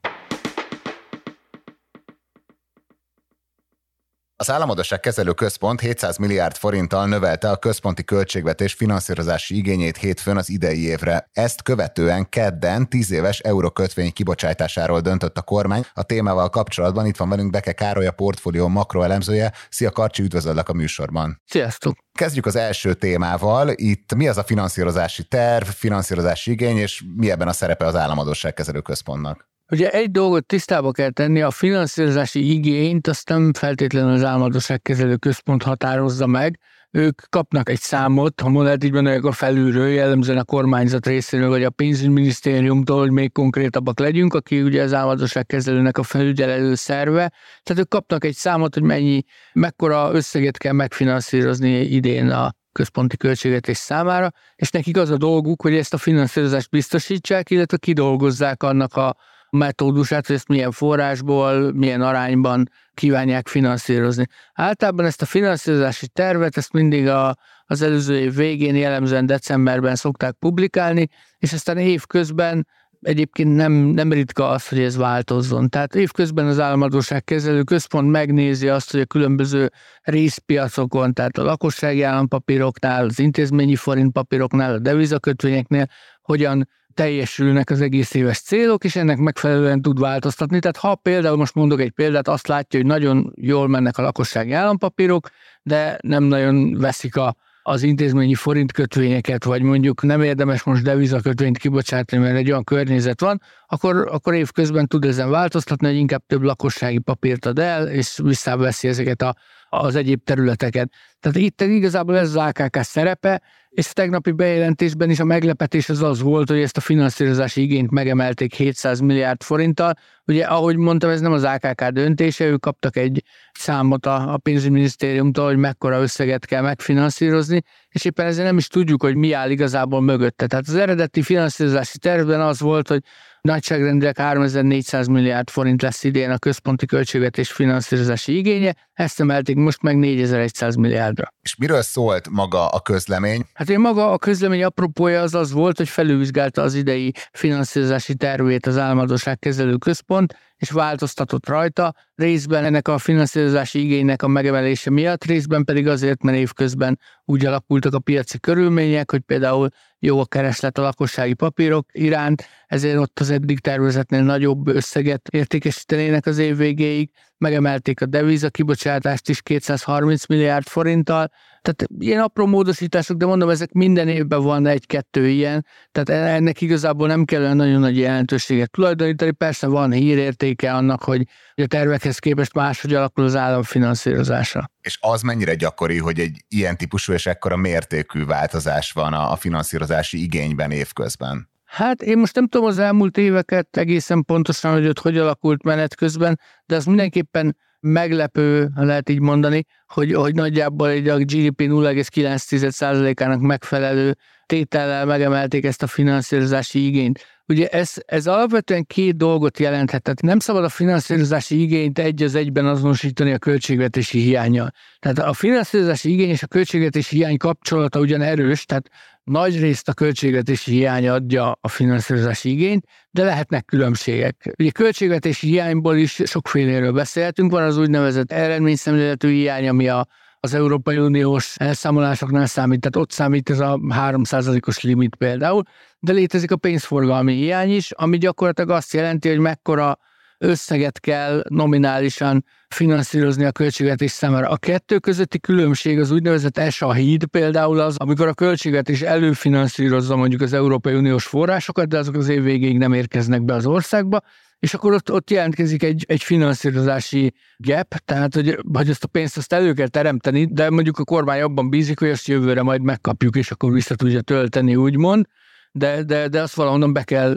Az 4.41 4.51
Államadosság 4.51 5.01
Kezelő 5.01 5.33
Központ 5.33 5.81
700 5.81 6.17
milliárd 6.17 6.57
forinttal 6.57 7.07
növelte 7.07 7.51
a 7.51 7.57
központi 7.57 8.05
költségvetés 8.05 8.73
finanszírozási 8.73 9.57
igényét 9.57 9.97
hétfőn 9.97 10.37
az 10.37 10.51
idei 10.51 10.85
évre. 10.85 11.29
Ezt 11.33 11.63
követően 11.63 12.29
kedden 12.29 12.89
10 12.89 13.11
éves 13.11 13.39
eurokötvény 13.39 14.13
kibocsátásáról 14.13 15.01
döntött 15.01 15.39
a 15.39 15.43
kormány. 15.43 15.85
A 15.95 16.03
témával 16.03 16.51
kapcsolatban 16.51 17.07
itt 17.07 17.17
van 17.17 17.29
velünk 17.29 17.51
Beke 17.51 17.73
Károly, 17.73 18.07
a 18.07 18.13
portfólió 18.13 18.69
makroelemzője. 18.69 19.53
Szia 19.71 19.91
Karcsi, 19.91 20.23
üdvözöllek 20.23 20.69
a 20.69 20.73
műsorban. 20.73 21.43
Sziasztok! 21.45 21.99
Kezdjük 22.13 22.47
az 22.47 22.57
első 22.57 22.95
témával. 22.95 23.69
Itt 23.75 24.15
mi 24.15 24.29
az 24.29 24.37
a 24.37 24.45
finanszírozási 24.45 25.25
terv, 25.25 25.67
finanszírozási 25.67 26.51
igény, 26.51 26.77
és 26.77 27.05
mi 27.17 27.31
ebben 27.31 27.49
a 27.49 27.53
szerepe 27.53 27.87
az 27.87 27.95
Államadosság 27.95 28.55
Kezelő 28.55 28.81
Központnak? 28.81 29.49
Ugye 29.71 29.91
egy 29.91 30.11
dolgot 30.11 30.47
tisztába 30.47 30.91
kell 30.91 31.11
tenni, 31.11 31.43
a 31.43 31.51
finanszírozási 31.51 32.53
igényt 32.53 33.07
azt 33.07 33.29
nem 33.29 33.53
feltétlenül 33.53 34.13
az 34.13 34.25
álmodosságkezelő 34.25 35.17
központ 35.17 35.63
határozza 35.63 36.27
meg, 36.27 36.59
ők 36.91 37.23
kapnak 37.29 37.69
egy 37.69 37.81
számot, 37.81 38.41
ha 38.41 38.49
mondhat 38.49 38.85
így 38.85 38.93
van, 38.93 39.07
a 39.07 39.33
felülről, 39.33 39.89
jellemzően 39.89 40.39
a 40.39 40.45
kormányzat 40.45 41.07
részéről, 41.07 41.49
vagy 41.49 41.65
a 41.65 41.71
pénzügyminisztériumtól, 41.71 42.99
hogy 42.99 43.11
még 43.11 43.33
konkrétabbak 43.33 43.99
legyünk, 43.99 44.35
aki 44.35 44.63
ugye 44.63 44.83
az 44.83 44.95
álmodosságkezelőnek 44.95 45.99
a 45.99 46.03
felügyelő 46.03 46.75
szerve. 46.75 47.33
Tehát 47.63 47.83
ők 47.83 47.89
kapnak 47.89 48.25
egy 48.25 48.35
számot, 48.35 48.75
hogy 48.75 48.83
mennyi, 48.83 49.25
mekkora 49.53 50.13
összeget 50.13 50.59
kell 50.59 50.73
megfinanszírozni 50.73 51.81
idén 51.81 52.31
a 52.31 52.53
központi 52.73 53.17
költségvetés 53.17 53.77
számára, 53.77 54.31
és 54.57 54.71
nekik 54.71 54.97
az 54.97 55.11
a 55.11 55.17
dolguk, 55.17 55.63
hogy 55.63 55.75
ezt 55.75 55.95
a 55.95 55.99
finanszírozást 55.99 56.71
biztosítsák, 56.71 57.51
illetve 57.51 57.77
kidolgozzák 57.77 58.63
annak 58.63 58.97
a 58.97 59.17
metódusát, 59.51 60.27
hogy 60.27 60.37
ezt 60.37 60.49
milyen 60.49 60.71
forrásból, 60.71 61.73
milyen 61.73 62.03
arányban 62.03 62.71
kívánják 62.95 63.49
finanszírozni. 63.49 64.27
Általában 64.53 65.05
ezt 65.05 65.23
a 65.23 65.27
finanszírozási 65.27 66.09
tervet, 66.09 66.57
ezt 66.57 66.73
mindig 66.73 67.09
a, 67.09 67.37
az 67.65 67.83
előző 67.83 68.19
év 68.19 68.35
végén, 68.35 68.77
jellemzően 68.77 69.27
decemberben 69.27 69.95
szokták 69.95 70.33
publikálni, 70.33 71.09
és 71.39 71.53
aztán 71.53 71.79
év 71.79 72.07
közben 72.07 72.67
egyébként 73.03 73.55
nem, 73.55 73.73
nem 73.73 74.13
ritka 74.13 74.49
az, 74.49 74.69
hogy 74.69 74.81
ez 74.81 74.97
változzon. 74.97 75.69
Tehát 75.69 75.95
évközben 75.95 76.47
az 76.47 76.61
államadóság 76.61 77.25
kezelő 77.25 77.63
központ 77.63 78.11
megnézi 78.11 78.69
azt, 78.69 78.91
hogy 78.91 79.01
a 79.01 79.07
különböző 79.07 79.71
részpiacokon, 80.03 81.13
tehát 81.13 81.39
a 81.39 81.43
lakossági 81.43 82.03
állampapíroknál, 82.03 83.05
az 83.05 83.19
intézményi 83.19 83.77
forintpapíroknál, 83.77 84.73
a 84.73 84.79
devizakötvényeknél 84.79 85.87
hogyan 86.23 86.69
teljesülnek 86.99 87.71
az 87.71 87.81
egész 87.81 88.15
éves 88.15 88.41
célok, 88.41 88.85
és 88.85 88.97
ennek 88.97 89.19
megfelelően 89.19 89.83
tud 89.83 90.01
változtatni. 90.01 90.59
Tehát 90.59 90.77
ha 90.77 90.95
például 90.95 91.37
most 91.37 91.55
mondok 91.55 91.81
egy 91.81 91.91
példát, 91.91 92.29
azt 92.29 92.47
látja, 92.47 92.79
hogy 92.79 92.89
nagyon 92.89 93.33
jól 93.35 93.69
mennek 93.69 93.99
a 93.99 94.03
lakossági 94.03 94.53
állampapírok, 94.53 95.29
de 95.63 95.99
nem 96.03 96.23
nagyon 96.23 96.79
veszik 96.79 97.17
a 97.17 97.37
az 97.63 97.83
intézményi 97.83 98.35
forintkötvényeket, 98.35 99.45
vagy 99.45 99.63
mondjuk 99.63 100.03
nem 100.03 100.23
érdemes 100.23 100.63
most 100.63 100.83
devizakötvényt 100.83 101.59
kibocsátani, 101.59 102.23
mert 102.23 102.37
egy 102.37 102.51
olyan 102.51 102.65
környezet 102.65 103.21
van, 103.21 103.43
akkor, 103.67 104.09
akkor 104.11 104.35
évközben 104.35 104.87
tud 104.87 105.05
ezen 105.05 105.31
változtatni, 105.31 105.87
hogy 105.87 105.97
inkább 105.97 106.23
több 106.27 106.43
lakossági 106.43 106.99
papírt 106.99 107.47
ad 107.47 107.59
el, 107.59 107.89
és 107.89 108.19
visszaveszi 108.23 108.89
ezeket 108.89 109.23
a, 109.23 109.37
az 109.69 109.95
egyéb 109.95 110.25
területeket. 110.25 110.93
Tehát 111.21 111.39
itt 111.39 111.61
igazából 111.61 112.19
ez 112.19 112.29
az 112.29 112.37
AKK 112.37 112.79
szerepe, 112.83 113.43
és 113.69 113.89
a 113.89 113.93
tegnapi 113.93 114.31
bejelentésben 114.33 115.11
is 115.11 115.21
a 115.21 115.25
meglepetés 115.25 115.89
az 115.89 116.03
az 116.03 116.21
volt, 116.21 116.49
hogy 116.49 116.61
ezt 116.61 116.77
a 116.77 116.81
finanszírozási 116.81 117.61
igényt 117.63 117.91
megemelték 117.91 118.55
700 118.55 119.01
milliárd 119.01 119.43
forinttal. 119.43 119.95
Ugye, 120.27 120.45
ahogy 120.45 120.77
mondtam, 120.77 121.11
ez 121.11 121.21
nem 121.21 121.33
az 121.33 121.45
AKK 121.45 121.85
döntése, 121.85 122.45
ők 122.45 122.61
kaptak 122.61 122.97
egy 122.97 123.23
számot 123.53 124.07
a, 124.07 124.33
a 124.33 124.39
pénzügyminisztériumtól, 124.39 125.47
hogy 125.47 125.57
mekkora 125.57 126.01
összeget 126.01 126.47
kell 126.47 126.63
megfinanszírozni, 126.63 127.63
és 127.89 128.05
éppen 128.05 128.27
ezért 128.27 128.47
nem 128.47 128.59
is 128.59 128.67
tudjuk, 128.67 129.03
hogy 129.03 129.15
mi 129.15 129.33
áll 129.33 129.51
igazából 129.51 130.01
mögötte. 130.01 130.47
Tehát 130.47 130.69
az 130.69 130.75
eredeti 130.75 131.23
finanszírozási 131.23 131.99
tervben 131.99 132.41
az 132.41 132.61
volt, 132.61 132.89
hogy 132.89 133.03
nagyságrendileg 133.41 134.17
3400 134.17 135.07
milliárd 135.07 135.51
forint 135.51 135.83
lesz 135.83 136.05
idén 136.05 136.31
a 136.31 136.39
központi 136.39 136.87
költségvetés 136.87 137.53
finanszírozási 137.53 138.37
igénye, 138.37 138.75
ezt 138.93 139.21
emelték 139.21 139.57
most 139.57 139.83
meg 139.83 139.97
4100 139.97 140.75
milliárdra. 141.09 141.35
És 141.43 141.57
miről 141.57 141.83
szólt 141.83 142.29
maga 142.29 142.69
a 142.69 142.81
közlemény? 142.81 143.47
Hát 143.55 143.71
én 143.71 143.81
maga 143.81 144.11
a 144.13 144.19
közlemény 144.19 144.65
apropója 144.65 145.23
az 145.23 145.35
az 145.35 145.53
volt, 145.53 145.77
hogy 145.77 145.89
felülvizsgálta 145.89 146.63
az 146.63 146.75
idei 146.75 147.13
finanszírozási 147.33 148.15
tervét 148.15 148.67
az 148.67 148.79
államadóság 148.79 149.39
kezelő 149.39 149.77
központ, 149.77 150.37
és 150.59 150.71
változtatott 150.71 151.49
rajta, 151.49 151.95
részben 152.15 152.65
ennek 152.65 152.89
a 152.89 152.99
finanszírozási 152.99 153.81
igénynek 153.81 154.23
a 154.23 154.29
megemelése 154.29 154.91
miatt, 154.91 155.25
részben 155.25 155.65
pedig 155.65 155.87
azért, 155.87 156.23
mert 156.23 156.39
évközben 156.39 156.99
úgy 157.25 157.47
alakultak 157.47 157.95
a 157.95 157.99
piaci 157.99 158.39
körülmények, 158.39 159.11
hogy 159.11 159.21
például 159.21 159.69
jó 159.99 160.21
a 160.21 160.27
kereslet 160.27 160.79
a 160.79 160.83
lakossági 160.83 161.35
papírok 161.35 161.89
iránt, 161.93 162.49
ezért 162.67 162.99
ott 162.99 163.21
az 163.21 163.31
eddig 163.31 163.61
tervezetnél 163.61 164.23
nagyobb 164.23 164.69
összeget 164.69 165.29
értékesítenének 165.29 166.27
az 166.27 166.39
év 166.39 166.57
végéig, 166.57 167.11
megemelték 167.39 168.01
a 168.01 168.07
deviza 168.07 168.51
kibocsátást 168.51 169.29
is 169.29 169.43
230 169.43 170.27
milliárd 170.27 170.67
forinttal, 170.67 171.31
tehát 171.63 171.87
ilyen 171.99 172.21
apró 172.21 172.47
módosítások, 172.47 173.17
de 173.17 173.27
mondom, 173.27 173.49
ezek 173.49 173.73
minden 173.73 174.09
évben 174.09 174.43
van 174.43 174.67
egy-kettő 174.67 175.29
ilyen, 175.29 175.67
tehát 175.93 176.33
ennek 176.35 176.61
igazából 176.61 177.07
nem 177.07 177.25
kell 177.25 177.55
nagyon 177.55 177.81
nagy 177.81 177.99
jelentőséget 177.99 178.71
tulajdonítani, 178.71 179.31
persze 179.31 179.67
van 179.67 179.93
hírértéke 179.93 180.75
annak, 180.75 181.03
hogy 181.03 181.23
a 181.55 181.67
tervekhez 181.67 182.19
képest 182.19 182.55
máshogy 182.55 182.95
alakul 182.95 183.25
az 183.25 183.37
állam 183.37 183.63
finanszírozása. 183.63 184.71
És 184.81 184.99
az 185.01 185.23
mennyire 185.23 185.55
gyakori, 185.55 185.99
hogy 185.99 186.21
egy 186.21 186.45
ilyen 186.49 186.77
típusú 186.77 187.13
és 187.13 187.27
ekkora 187.27 187.57
mértékű 187.57 188.25
változás 188.25 188.93
van 188.93 189.13
a 189.13 189.37
finanszírozási 189.37 190.23
igényben 190.23 190.71
évközben? 190.71 191.49
Hát 191.65 192.03
én 192.03 192.19
most 192.19 192.35
nem 192.35 192.49
tudom 192.49 192.67
az 192.67 192.79
elmúlt 192.79 193.19
éveket 193.19 193.77
egészen 193.77 194.25
pontosan, 194.25 194.73
hogy 194.73 194.87
ott 194.87 194.99
hogy 194.99 195.19
alakult 195.19 195.63
menet 195.63 195.95
közben, 195.95 196.41
de 196.67 196.77
az 196.77 196.85
mindenképpen 196.85 197.57
meglepő, 197.81 198.71
lehet 198.75 199.09
így 199.09 199.21
mondani, 199.21 199.65
hogy, 199.87 200.13
hogy 200.13 200.35
nagyjából 200.35 200.89
egy 200.89 201.09
a 201.09 201.17
GDP 201.17 201.63
0,9%-ának 201.63 203.41
megfelelő 203.41 204.17
tétellel 204.47 205.05
megemelték 205.05 205.65
ezt 205.65 205.83
a 205.83 205.87
finanszírozási 205.87 206.87
igényt. 206.87 207.38
Ugye 207.49 207.69
ez, 207.69 207.93
ez 208.07 208.27
alapvetően 208.27 208.87
két 208.87 209.17
dolgot 209.17 209.59
jelenthet, 209.59 210.03
tehát 210.03 210.23
nem 210.23 210.39
szabad 210.39 210.65
a 210.65 210.69
finanszírozási 210.69 211.61
igényt 211.61 211.99
egy 211.99 212.23
az 212.23 212.35
egyben 212.35 212.67
azonosítani 212.67 213.33
a 213.33 213.39
költségvetési 213.39 214.21
hiányjal. 214.21 214.71
Tehát 214.99 215.19
a 215.19 215.33
finanszírozási 215.33 216.11
igény 216.11 216.29
és 216.29 216.43
a 216.43 216.47
költségvetési 216.47 217.17
hiány 217.17 217.37
kapcsolata 217.37 218.01
ugyan 218.01 218.23
erős, 218.23 218.65
tehát 218.65 218.89
nagy 219.25 219.61
részt 219.61 219.89
a 219.89 219.93
költségvetési 219.93 220.71
hiány 220.71 221.09
adja 221.09 221.59
a 221.61 221.69
finanszírozási 221.69 222.51
igényt, 222.51 222.85
de 223.11 223.25
lehetnek 223.25 223.65
különbségek. 223.65 224.55
Ugye 224.59 224.71
költségvetési 224.71 225.47
hiányból 225.47 225.97
is 225.97 226.23
sokféléről 226.25 226.93
beszélhetünk, 226.93 227.51
van 227.51 227.63
az 227.63 227.77
úgynevezett 227.77 228.33
eredményszemléletű 228.33 229.29
hiány, 229.31 229.69
ami 229.69 229.89
a 229.89 230.07
az 230.41 230.55
Európai 230.55 230.99
Uniós 230.99 231.55
elszámolásoknál 231.57 232.47
számít, 232.47 232.81
tehát 232.81 232.97
ott 232.97 233.11
számít 233.11 233.51
ez 233.51 233.61
a 233.61 233.79
3%-os 233.79 234.81
limit 234.83 235.15
például, 235.17 235.63
de 235.99 236.13
létezik 236.13 236.51
a 236.51 236.57
pénzforgalmi 236.57 237.35
hiány 237.35 237.71
is, 237.71 237.91
ami 237.91 238.19
gyakorlatilag 238.19 238.71
azt 238.71 238.93
jelenti, 238.93 239.29
hogy 239.29 239.39
mekkora 239.39 239.99
összeget 240.39 241.01
kell 241.01 241.45
nominálisan 241.49 242.45
finanszírozni 242.69 243.45
a 243.45 243.53
költségvetés 243.53 244.11
számára. 244.11 244.49
A 244.49 244.57
kettő 244.57 244.99
közötti 244.99 245.41
különbség 245.41 245.99
az 245.99 246.11
úgynevezett 246.11 246.59
ESA 246.59 246.93
híd 246.93 247.25
például 247.25 247.81
az, 247.81 247.97
amikor 247.97 248.27
a 248.27 248.35
költségvetés 248.35 249.03
előfinanszírozza 249.03 250.17
mondjuk 250.17 250.41
az 250.41 250.53
Európai 250.53 250.95
Uniós 250.95 251.25
forrásokat, 251.25 251.89
de 251.89 251.99
azok 251.99 252.15
az 252.15 252.29
év 252.29 252.43
végéig 252.43 252.79
nem 252.79 252.93
érkeznek 252.93 253.43
be 253.43 253.55
az 253.55 253.67
országba, 253.67 254.21
és 254.59 254.75
akkor 254.75 254.93
ott, 254.93 255.13
ott 255.13 255.31
jelentkezik 255.31 255.83
egy, 255.83 256.05
egy 256.09 256.23
finanszírozási 256.23 257.33
gap, 257.57 257.95
tehát 258.05 258.35
hogy, 258.35 258.59
hogy 258.73 258.89
ezt 258.89 259.05
a 259.05 259.09
pénzt 259.09 259.37
azt 259.37 259.53
elő 259.53 259.73
kell 259.73 259.89
teremteni, 259.89 260.45
de 260.45 260.71
mondjuk 260.71 260.99
a 260.99 261.05
kormány 261.05 261.41
abban 261.41 261.71
bízik, 261.71 261.99
hogy 261.99 262.09
ezt 262.09 262.27
jövőre 262.27 262.63
majd 262.63 262.83
megkapjuk, 262.83 263.37
és 263.37 263.51
akkor 263.51 263.73
vissza 263.73 263.95
tudja 263.95 264.21
tölteni, 264.21 264.77
úgymond, 264.77 265.27
de, 265.73 266.03
de, 266.03 266.29
de 266.29 266.43
azt 266.43 266.55
valahonnan 266.55 266.93
be 266.93 267.03
kell 267.03 267.37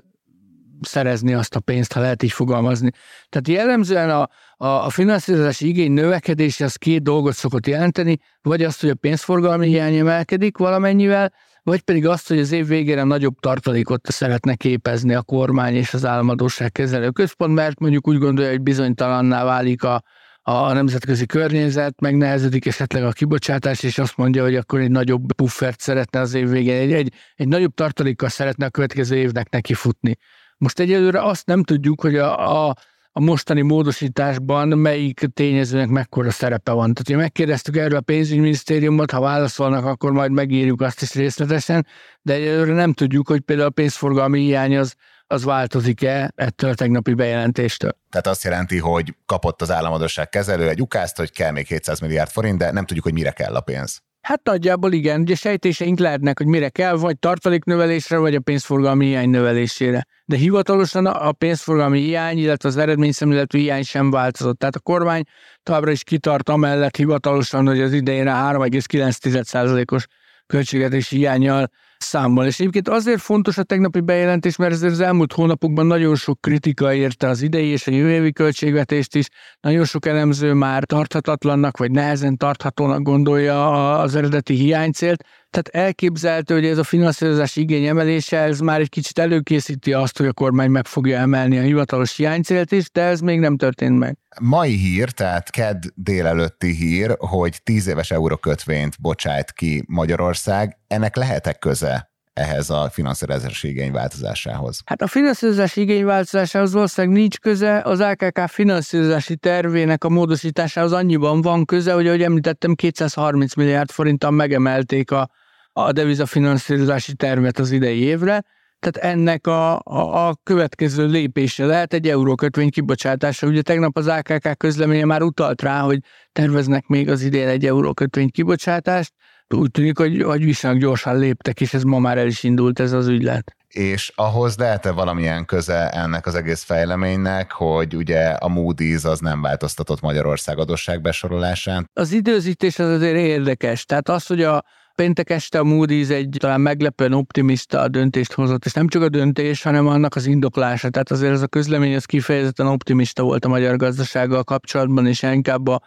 szerezni 0.82 1.34
azt 1.34 1.56
a 1.56 1.60
pénzt, 1.60 1.94
ha 1.94 2.00
lehet 2.00 2.24
így 2.24 2.32
fogalmazni. 2.32 2.92
Tehát 3.30 3.48
jellemzően 3.48 4.10
a, 4.10 4.30
a, 4.58 4.68
a 4.68 4.90
finanszírozási 4.90 5.68
igény 5.68 5.92
növekedése 5.92 6.66
az 6.66 6.76
két 6.76 7.04
dolgot 7.04 7.34
szokott 7.34 7.68
jelenteni, 7.68 8.18
vagy 8.42 8.64
azt, 8.64 8.82
hogy 8.82 8.90
a 8.90 8.96
pénzforgalmi 8.96 9.68
hiány 9.68 9.96
emelkedik 9.96 10.58
valamennyivel, 10.58 11.34
vagy 11.64 11.82
pedig 11.82 12.08
azt, 12.08 12.28
hogy 12.28 12.40
az 12.40 12.52
év 12.52 12.68
végére 12.68 13.04
nagyobb 13.04 13.40
tartalékot 13.40 14.08
szeretne 14.08 14.56
képezni 14.56 15.14
a 15.14 15.22
kormány 15.22 15.76
és 15.76 15.94
az 15.94 16.06
államadóság 16.06 16.72
kezelő 16.72 17.10
központ, 17.10 17.54
mert 17.54 17.80
mondjuk 17.80 18.08
úgy 18.08 18.18
gondolja, 18.18 18.52
hogy 18.52 18.62
bizonytalanná 18.62 19.44
válik 19.44 19.84
a, 19.84 20.04
a 20.42 20.74
nemzetközi 20.74 21.26
környezet, 21.26 22.00
megnehezedik 22.00 22.66
esetleg 22.66 23.04
a 23.04 23.12
kibocsátás, 23.12 23.84
és 23.84 23.98
azt 23.98 24.18
mondja, 24.18 24.44
hogy 24.44 24.56
akkor 24.56 24.80
egy 24.80 24.92
nagyobb 24.92 25.34
puffert 25.34 25.80
szeretne 25.80 26.20
az 26.20 26.34
év 26.34 26.50
végén, 26.50 26.80
egy, 26.80 26.94
egy, 26.94 27.14
egy 27.36 27.48
nagyobb 27.48 27.74
tartalékkal 27.74 28.30
szeretne 28.30 28.66
a 28.66 28.70
következő 28.70 29.16
évnek 29.16 29.50
neki 29.50 29.74
futni. 29.74 30.18
Most 30.58 30.80
egyelőre 30.80 31.24
azt 31.24 31.46
nem 31.46 31.64
tudjuk, 31.64 32.02
hogy 32.02 32.16
a, 32.16 32.68
a, 32.68 32.76
a 33.14 33.20
mostani 33.20 33.62
módosításban 33.62 34.68
melyik 34.68 35.26
tényezőnek 35.34 35.88
mekkora 35.88 36.32
szerepe 36.32 36.72
van. 36.72 36.94
Tehát, 36.94 37.08
hogy 37.08 37.16
megkérdeztük 37.16 37.78
erről 37.78 37.98
a 37.98 38.02
pénzügyminisztériumot, 38.02 39.12
ha 39.12 39.20
válaszolnak, 39.20 39.86
akkor 39.86 40.12
majd 40.12 40.32
megírjuk 40.32 40.82
azt 40.82 41.02
is 41.02 41.14
részletesen, 41.14 41.88
de 42.22 42.34
egyelőre 42.34 42.74
nem 42.74 42.94
tudjuk, 42.94 43.28
hogy 43.28 43.40
például 43.40 43.68
a 43.68 43.72
pénzforgalmi 43.72 44.40
hiány 44.40 44.78
az, 44.78 44.96
az 45.28 45.44
változik-e 45.44 46.32
ettől 46.36 46.70
a 46.70 46.76
tegnapi 46.76 47.14
bejelentéstől. 47.14 47.92
Tehát 48.10 48.28
azt 48.28 48.44
jelenti, 48.44 48.78
hogy 48.78 49.16
kapott 49.26 49.62
az 49.62 49.72
államadosság 49.72 50.30
kezelő 50.30 50.70
egy 50.70 50.82
ukázt, 50.82 51.18
hogy 51.18 51.32
kell 51.32 51.52
még 51.52 51.68
700 51.68 52.00
milliárd 52.00 52.30
forint, 52.30 52.58
de 52.58 52.72
nem 52.72 52.86
tudjuk, 52.86 53.06
hogy 53.06 53.14
mire 53.14 53.32
kell 53.32 53.56
a 53.56 53.62
pénz. 53.62 54.02
Hát 54.22 54.44
nagyjából 54.44 54.94
igen, 54.94 55.22
ugye 55.22 55.36
sejtéseink 55.36 56.00
lehetnek, 56.00 56.38
hogy 56.38 56.48
mire 56.48 56.70
kell, 56.70 56.96
vagy 56.96 57.20
tartaléknövelésre, 57.20 58.18
vagy 58.18 58.36
a 58.36 58.40
pénzforgalmi 58.40 59.06
hiány 59.06 59.30
növelésére. 59.30 60.06
De 60.26 60.36
hivatalosan 60.36 61.06
a 61.06 61.32
pénzforgalmi 61.32 62.00
hiány, 62.00 62.38
illetve 62.38 62.70
az 62.70 62.78
eredményszemléletű 62.78 63.60
hiány 63.60 63.84
sem 63.84 64.12
változott. 64.12 64.60
Tehát 64.60 64.76
a 64.76 64.80
kormány 64.80 65.24
továbbra 65.64 65.92
is 65.92 66.04
kitart 66.04 66.50
amellett 66.50 66.96
hivatalosan, 66.96 67.68
hogy 67.68 67.82
az 67.82 67.94
idejére 67.94 68.32
3,9%-os 68.32 70.06
költségvetési 70.52 71.16
hiányjal 71.16 71.70
számmal. 71.98 72.46
És 72.46 72.60
egyébként 72.60 72.90
azért 72.90 73.22
fontos 73.22 73.58
a 73.58 73.64
tegnapi 73.64 74.00
bejelentés, 74.00 74.56
mert 74.56 74.72
ezért 74.72 74.92
az 74.92 75.00
elmúlt 75.00 75.34
hónapokban 75.34 75.86
nagyon 75.86 76.16
sok 76.16 76.42
kritika 76.42 76.94
érte 76.94 77.28
az 77.28 77.42
idei 77.42 77.68
és 77.68 77.88
a 77.88 77.92
jövő 77.92 78.12
évi 78.12 78.32
költségvetést 78.32 79.16
is. 79.16 79.28
Nagyon 79.60 79.86
sok 79.86 80.06
elemző 80.06 80.54
már 80.54 80.84
tarthatatlannak, 80.84 81.78
vagy 81.78 81.92
nehezen 81.92 82.38
tarthatónak 82.38 83.02
gondolja 83.02 83.92
az 84.00 84.16
eredeti 84.16 84.54
hiánycélt. 84.54 85.24
Tehát 85.52 85.86
elképzelhető, 85.86 86.54
hogy 86.54 86.66
ez 86.66 86.78
a 86.78 86.84
finanszírozási 86.84 87.62
igény 87.62 87.86
emelése, 87.86 88.38
ez 88.38 88.60
már 88.60 88.80
egy 88.80 88.90
kicsit 88.90 89.20
előkészíti 89.20 89.94
azt, 89.94 90.18
hogy 90.18 90.28
a 90.28 90.34
kormány 90.34 90.70
meg 90.70 90.86
fogja 90.86 91.18
emelni 91.18 91.58
a 91.58 91.62
hivatalos 91.62 92.16
hiánycélt 92.16 92.72
is, 92.72 92.92
de 92.92 93.02
ez 93.02 93.20
még 93.20 93.40
nem 93.40 93.58
történt 93.58 93.98
meg. 93.98 94.18
Mai 94.42 94.76
hír, 94.76 95.10
tehát 95.10 95.50
KED 95.50 95.84
délelőtti 95.96 96.76
hír, 96.76 97.16
hogy 97.18 97.60
10 97.64 97.88
éves 97.88 98.12
eurókötvényt 98.12 99.02
bocsájt 99.02 99.52
ki 99.52 99.84
Magyarország. 99.88 100.78
Ennek 100.88 101.16
lehetek 101.16 101.60
köze 101.60 102.12
ehhez 102.34 102.70
a 102.70 102.90
finanszírozási 102.92 103.68
igény 103.68 103.92
változásához? 103.92 104.82
Hát 104.86 105.02
a 105.02 105.08
finanszírozási 105.08 105.82
igény 105.82 106.06
változásához 106.06 106.74
valószínűleg 106.74 107.18
nincs 107.18 107.40
köze, 107.40 107.82
az 107.82 108.00
AKK 108.00 108.40
finanszírozási 108.48 109.36
tervének 109.36 110.04
a 110.04 110.10
módosításához 110.10 110.92
annyiban 110.92 111.42
van 111.42 111.66
köze, 111.66 111.94
hogy 111.94 112.08
ahogy 112.08 112.22
említettem, 112.22 112.76
230 112.76 113.56
milliárd 113.56 113.92
forinttal 113.92 114.32
megemelték 114.32 115.12
a, 115.12 115.30
a 115.74 115.92
devizafinanszírozási 115.92 117.16
tervet 117.16 117.60
az 117.60 117.72
idei 117.72 118.00
évre, 118.00 118.44
tehát 118.80 119.14
ennek 119.14 119.48
a, 119.48 119.74
a, 119.84 120.28
a 120.28 120.36
következő 120.44 121.08
lépése 121.08 121.66
lehet 121.66 121.94
egy 121.94 122.08
eurókötvény 122.08 122.70
kibocsátása. 122.70 123.48
Ugye 123.48 123.62
tegnap 123.62 123.98
az 123.98 124.08
AKK 124.08 124.58
közleménye 124.58 125.06
már 125.06 125.22
utalt 125.22 125.62
rá, 125.62 125.80
hogy 125.80 126.00
terveznek 126.32 126.88
még 126.88 127.10
az 127.10 127.22
idén 127.22 127.48
egy 127.48 127.66
eurókötvény 127.66 128.30
kibocsátást, 128.30 129.14
úgy 129.54 129.72
tűnik, 129.72 129.98
hogy, 129.98 130.22
hogy 130.22 130.44
viszonylag 130.44 130.82
gyorsan 130.82 131.18
léptek, 131.18 131.62
és 131.62 131.74
ez 131.74 131.84
ma 131.84 132.00
már 132.00 132.18
el 132.18 132.28
is 132.28 132.44
indult 132.44 132.80
ez 132.80 132.92
az 132.92 133.08
ügylet. 133.08 133.56
És 133.68 134.12
ahhoz 134.16 134.58
lehet-e 134.58 134.92
valamilyen 134.92 135.46
köze 135.46 135.90
ennek 135.90 136.26
az 136.26 136.36
egész 136.36 136.64
fejleménynek, 136.64 137.52
hogy 137.52 137.96
ugye 137.96 138.30
a 138.30 138.48
Moody's 138.48 139.06
az 139.06 139.20
nem 139.20 139.42
változtatott 139.42 140.02
Magyarország 140.02 140.60
adósságbesorolásán? 140.60 141.90
Az 141.94 142.12
időzítés 142.12 142.80
az 142.80 142.90
azért 142.90 143.18
érdekes. 143.18 143.86
Tehát 143.86 144.10
az, 144.10 144.26
hogy 144.26 144.44
a 144.44 144.64
péntek 144.96 145.30
este 145.30 145.60
a 145.60 145.64
Moody's 145.64 146.10
egy 146.10 146.36
talán 146.40 146.62
meglepően 146.62 147.14
optimista 147.14 147.88
döntést 147.88 148.34
hozott, 148.34 148.66
és 148.66 148.74
nem 148.74 148.88
csak 148.88 149.02
a 149.02 149.10
döntés, 149.10 149.62
hanem 149.62 149.88
annak 149.88 150.16
az 150.16 150.26
indoklása. 150.26 150.90
Tehát 150.90 151.12
azért 151.12 151.34
ez 151.34 151.42
a 151.42 151.48
közlemény 151.48 151.96
az 151.96 152.06
kifejezetten 152.06 152.68
optimista 152.68 153.24
volt 153.24 153.46
a 153.46 153.50
magyar 153.50 153.76
gazdasággal 153.76 154.44
kapcsolatban, 154.44 155.08
és 155.08 155.24
inkább 155.24 155.68
a 155.68 155.82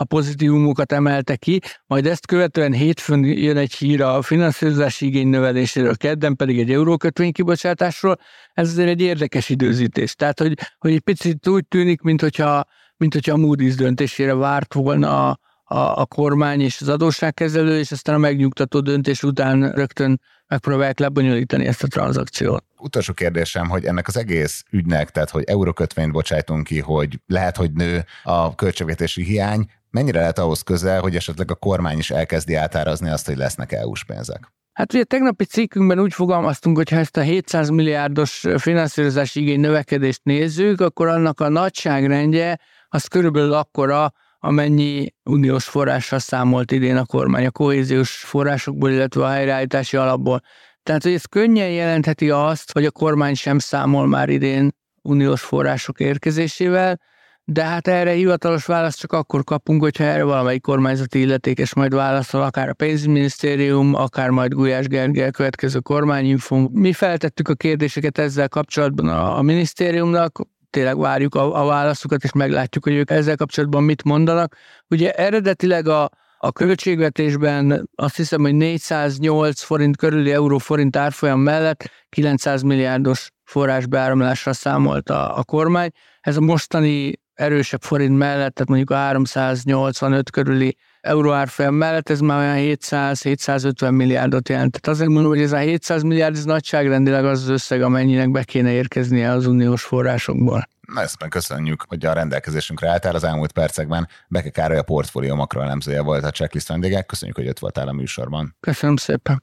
a 0.00 0.04
pozitívumokat 0.04 0.92
emelte 0.92 1.36
ki, 1.36 1.60
majd 1.86 2.06
ezt 2.06 2.26
követően 2.26 2.72
hétfőn 2.72 3.24
jön 3.24 3.56
egy 3.56 3.74
hír 3.74 4.02
a 4.02 4.22
finanszírozási 4.22 5.06
igény 5.06 5.28
növeléséről, 5.28 5.96
kedden 5.96 6.36
pedig 6.36 6.58
egy 6.58 6.72
eurókötvény 6.72 7.32
kibocsátásról. 7.32 8.16
Ez 8.52 8.68
azért 8.68 8.88
egy 8.88 9.00
érdekes 9.00 9.48
időzítés. 9.48 10.14
Tehát, 10.14 10.38
hogy, 10.38 10.58
hogy 10.78 10.92
egy 10.92 11.00
picit 11.00 11.48
úgy 11.48 11.66
tűnik, 11.68 12.00
mint 12.00 12.20
hogyha, 12.20 12.64
mint 12.96 13.12
hogyha 13.12 13.32
a 13.32 13.36
Moody's 13.36 13.74
döntésére 13.76 14.34
várt 14.34 14.74
volna 14.74 15.28
a, 15.28 15.38
a, 15.72 16.00
a 16.00 16.06
kormány 16.06 16.60
és 16.60 16.80
az 16.80 16.88
adósságkezelő, 16.88 17.78
és 17.78 17.92
aztán 17.92 18.14
a 18.14 18.18
megnyugtató 18.18 18.80
döntés 18.80 19.22
után 19.22 19.72
rögtön 19.72 20.20
megpróbálják 20.46 20.98
lebonyolítani 20.98 21.66
ezt 21.66 21.82
a 21.82 21.86
tranzakciót. 21.86 22.64
Utolsó 22.78 23.12
kérdésem, 23.12 23.68
hogy 23.68 23.84
ennek 23.84 24.08
az 24.08 24.16
egész 24.16 24.64
ügynek, 24.70 25.10
tehát 25.10 25.30
hogy 25.30 25.44
eurókötvényt 25.44 26.12
bocsájtunk 26.12 26.64
ki, 26.64 26.80
hogy 26.80 27.20
lehet, 27.26 27.56
hogy 27.56 27.72
nő 27.72 28.04
a 28.22 28.54
költségvetési 28.54 29.22
hiány, 29.22 29.70
mennyire 29.90 30.20
lehet 30.20 30.38
ahhoz 30.38 30.62
közel, 30.62 31.00
hogy 31.00 31.16
esetleg 31.16 31.50
a 31.50 31.54
kormány 31.54 31.98
is 31.98 32.10
elkezdi 32.10 32.54
átárazni 32.54 33.10
azt, 33.10 33.26
hogy 33.26 33.36
lesznek 33.36 33.72
EU-s 33.72 34.04
pénzek? 34.04 34.52
Hát 34.72 34.92
ugye 34.92 35.04
tegnapi 35.04 35.44
cikkünkben 35.44 36.00
úgy 36.00 36.14
fogalmaztunk, 36.14 36.76
hogy 36.76 36.90
ha 36.90 36.96
ezt 36.96 37.16
a 37.16 37.20
700 37.20 37.68
milliárdos 37.68 38.46
finanszírozási 38.56 39.40
igény 39.40 39.60
növekedést 39.60 40.20
nézzük, 40.22 40.80
akkor 40.80 41.08
annak 41.08 41.40
a 41.40 41.48
nagyságrendje 41.48 42.60
az 42.88 43.04
körülbelül 43.04 43.52
akkora, 43.52 44.12
amennyi 44.40 45.14
uniós 45.24 45.64
forrással 45.64 46.18
számolt 46.18 46.72
idén 46.72 46.96
a 46.96 47.06
kormány, 47.06 47.46
a 47.46 47.50
kohéziós 47.50 48.10
forrásokból, 48.10 48.90
illetve 48.90 49.24
a 49.24 49.28
helyreállítási 49.28 49.96
alapból. 49.96 50.40
Tehát, 50.82 51.02
hogy 51.02 51.12
ez 51.12 51.24
könnyen 51.24 51.70
jelentheti 51.70 52.30
azt, 52.30 52.72
hogy 52.72 52.84
a 52.84 52.90
kormány 52.90 53.34
sem 53.34 53.58
számol 53.58 54.06
már 54.06 54.28
idén 54.28 54.70
uniós 55.02 55.40
források 55.40 56.00
érkezésével, 56.00 57.00
de 57.44 57.64
hát 57.64 57.88
erre 57.88 58.10
hivatalos 58.12 58.66
választ 58.66 58.98
csak 58.98 59.12
akkor 59.12 59.44
kapunk, 59.44 59.82
hogyha 59.82 60.04
erre 60.04 60.22
valamelyik 60.22 60.62
kormányzati 60.62 61.20
illetékes 61.20 61.74
majd 61.74 61.94
válaszol, 61.94 62.42
akár 62.42 62.68
a 62.68 62.74
pénzügyminisztérium, 62.74 63.94
akár 63.94 64.30
majd 64.30 64.52
Gulyás 64.52 64.86
Gergely 64.86 65.30
következő 65.30 65.78
kormányinfo. 65.78 66.68
Mi 66.72 66.92
feltettük 66.92 67.48
a 67.48 67.54
kérdéseket 67.54 68.18
ezzel 68.18 68.48
kapcsolatban 68.48 69.08
a 69.08 69.42
minisztériumnak, 69.42 70.38
tényleg 70.70 70.98
várjuk 70.98 71.34
a, 71.34 71.62
a 71.62 71.66
válaszukat, 71.66 72.24
és 72.24 72.32
meglátjuk, 72.32 72.84
hogy 72.84 72.94
ők 72.94 73.10
ezzel 73.10 73.36
kapcsolatban 73.36 73.82
mit 73.82 74.04
mondanak. 74.04 74.56
Ugye 74.88 75.12
eredetileg 75.12 75.88
a, 75.88 76.10
a 76.38 76.52
költségvetésben 76.52 77.88
azt 77.94 78.16
hiszem, 78.16 78.40
hogy 78.40 78.54
408 78.54 79.62
forint 79.62 79.96
körüli 79.96 80.32
euró-forint 80.32 80.96
árfolyam 80.96 81.40
mellett 81.40 81.90
900 82.08 82.62
milliárdos 82.62 83.30
forrásbeáramlásra 83.44 84.52
számolt 84.52 85.10
a, 85.10 85.38
a 85.38 85.44
kormány. 85.44 85.90
Ez 86.20 86.36
a 86.36 86.40
mostani 86.40 87.20
erősebb 87.34 87.82
forint 87.82 88.18
mellett, 88.18 88.54
tehát 88.54 88.68
mondjuk 88.68 88.90
a 88.90 88.94
385 88.94 90.30
körüli 90.30 90.76
euróárfolyam 91.00 91.74
mellett, 91.74 92.08
ez 92.08 92.20
már 92.20 92.38
olyan 92.38 92.76
700-750 92.80 93.96
milliárdot 93.96 94.48
jelent. 94.48 94.80
Tehát 94.80 94.96
azért 94.96 95.10
mondom, 95.10 95.30
hogy 95.30 95.42
ez 95.42 95.52
a 95.52 95.58
700 95.58 96.02
milliárd, 96.02 96.36
ez 96.36 96.44
nagyságrendileg 96.44 97.24
az 97.24 97.42
az 97.42 97.48
összeg, 97.48 97.82
amennyinek 97.82 98.30
be 98.30 98.44
kéne 98.44 98.70
érkeznie 98.70 99.30
az 99.30 99.46
uniós 99.46 99.82
forrásokból. 99.82 100.68
Na 100.94 101.00
ezt 101.00 101.28
köszönjük, 101.28 101.84
hogy 101.88 102.06
a 102.06 102.12
rendelkezésünkre 102.12 102.88
álltál 102.88 103.14
az 103.14 103.24
elmúlt 103.24 103.52
percekben. 103.52 104.08
Beke 104.28 104.50
Károly 104.50 104.78
a 104.78 104.82
portfólió 104.82 105.34
makroelemzője 105.34 106.02
volt 106.02 106.24
a 106.24 106.30
checklist 106.30 106.68
vendége. 106.68 107.02
Köszönjük, 107.02 107.36
hogy 107.36 107.48
ott 107.48 107.58
voltál 107.58 107.88
a 107.88 107.92
műsorban. 107.92 108.56
Köszönöm 108.60 108.96
szépen. 108.96 109.42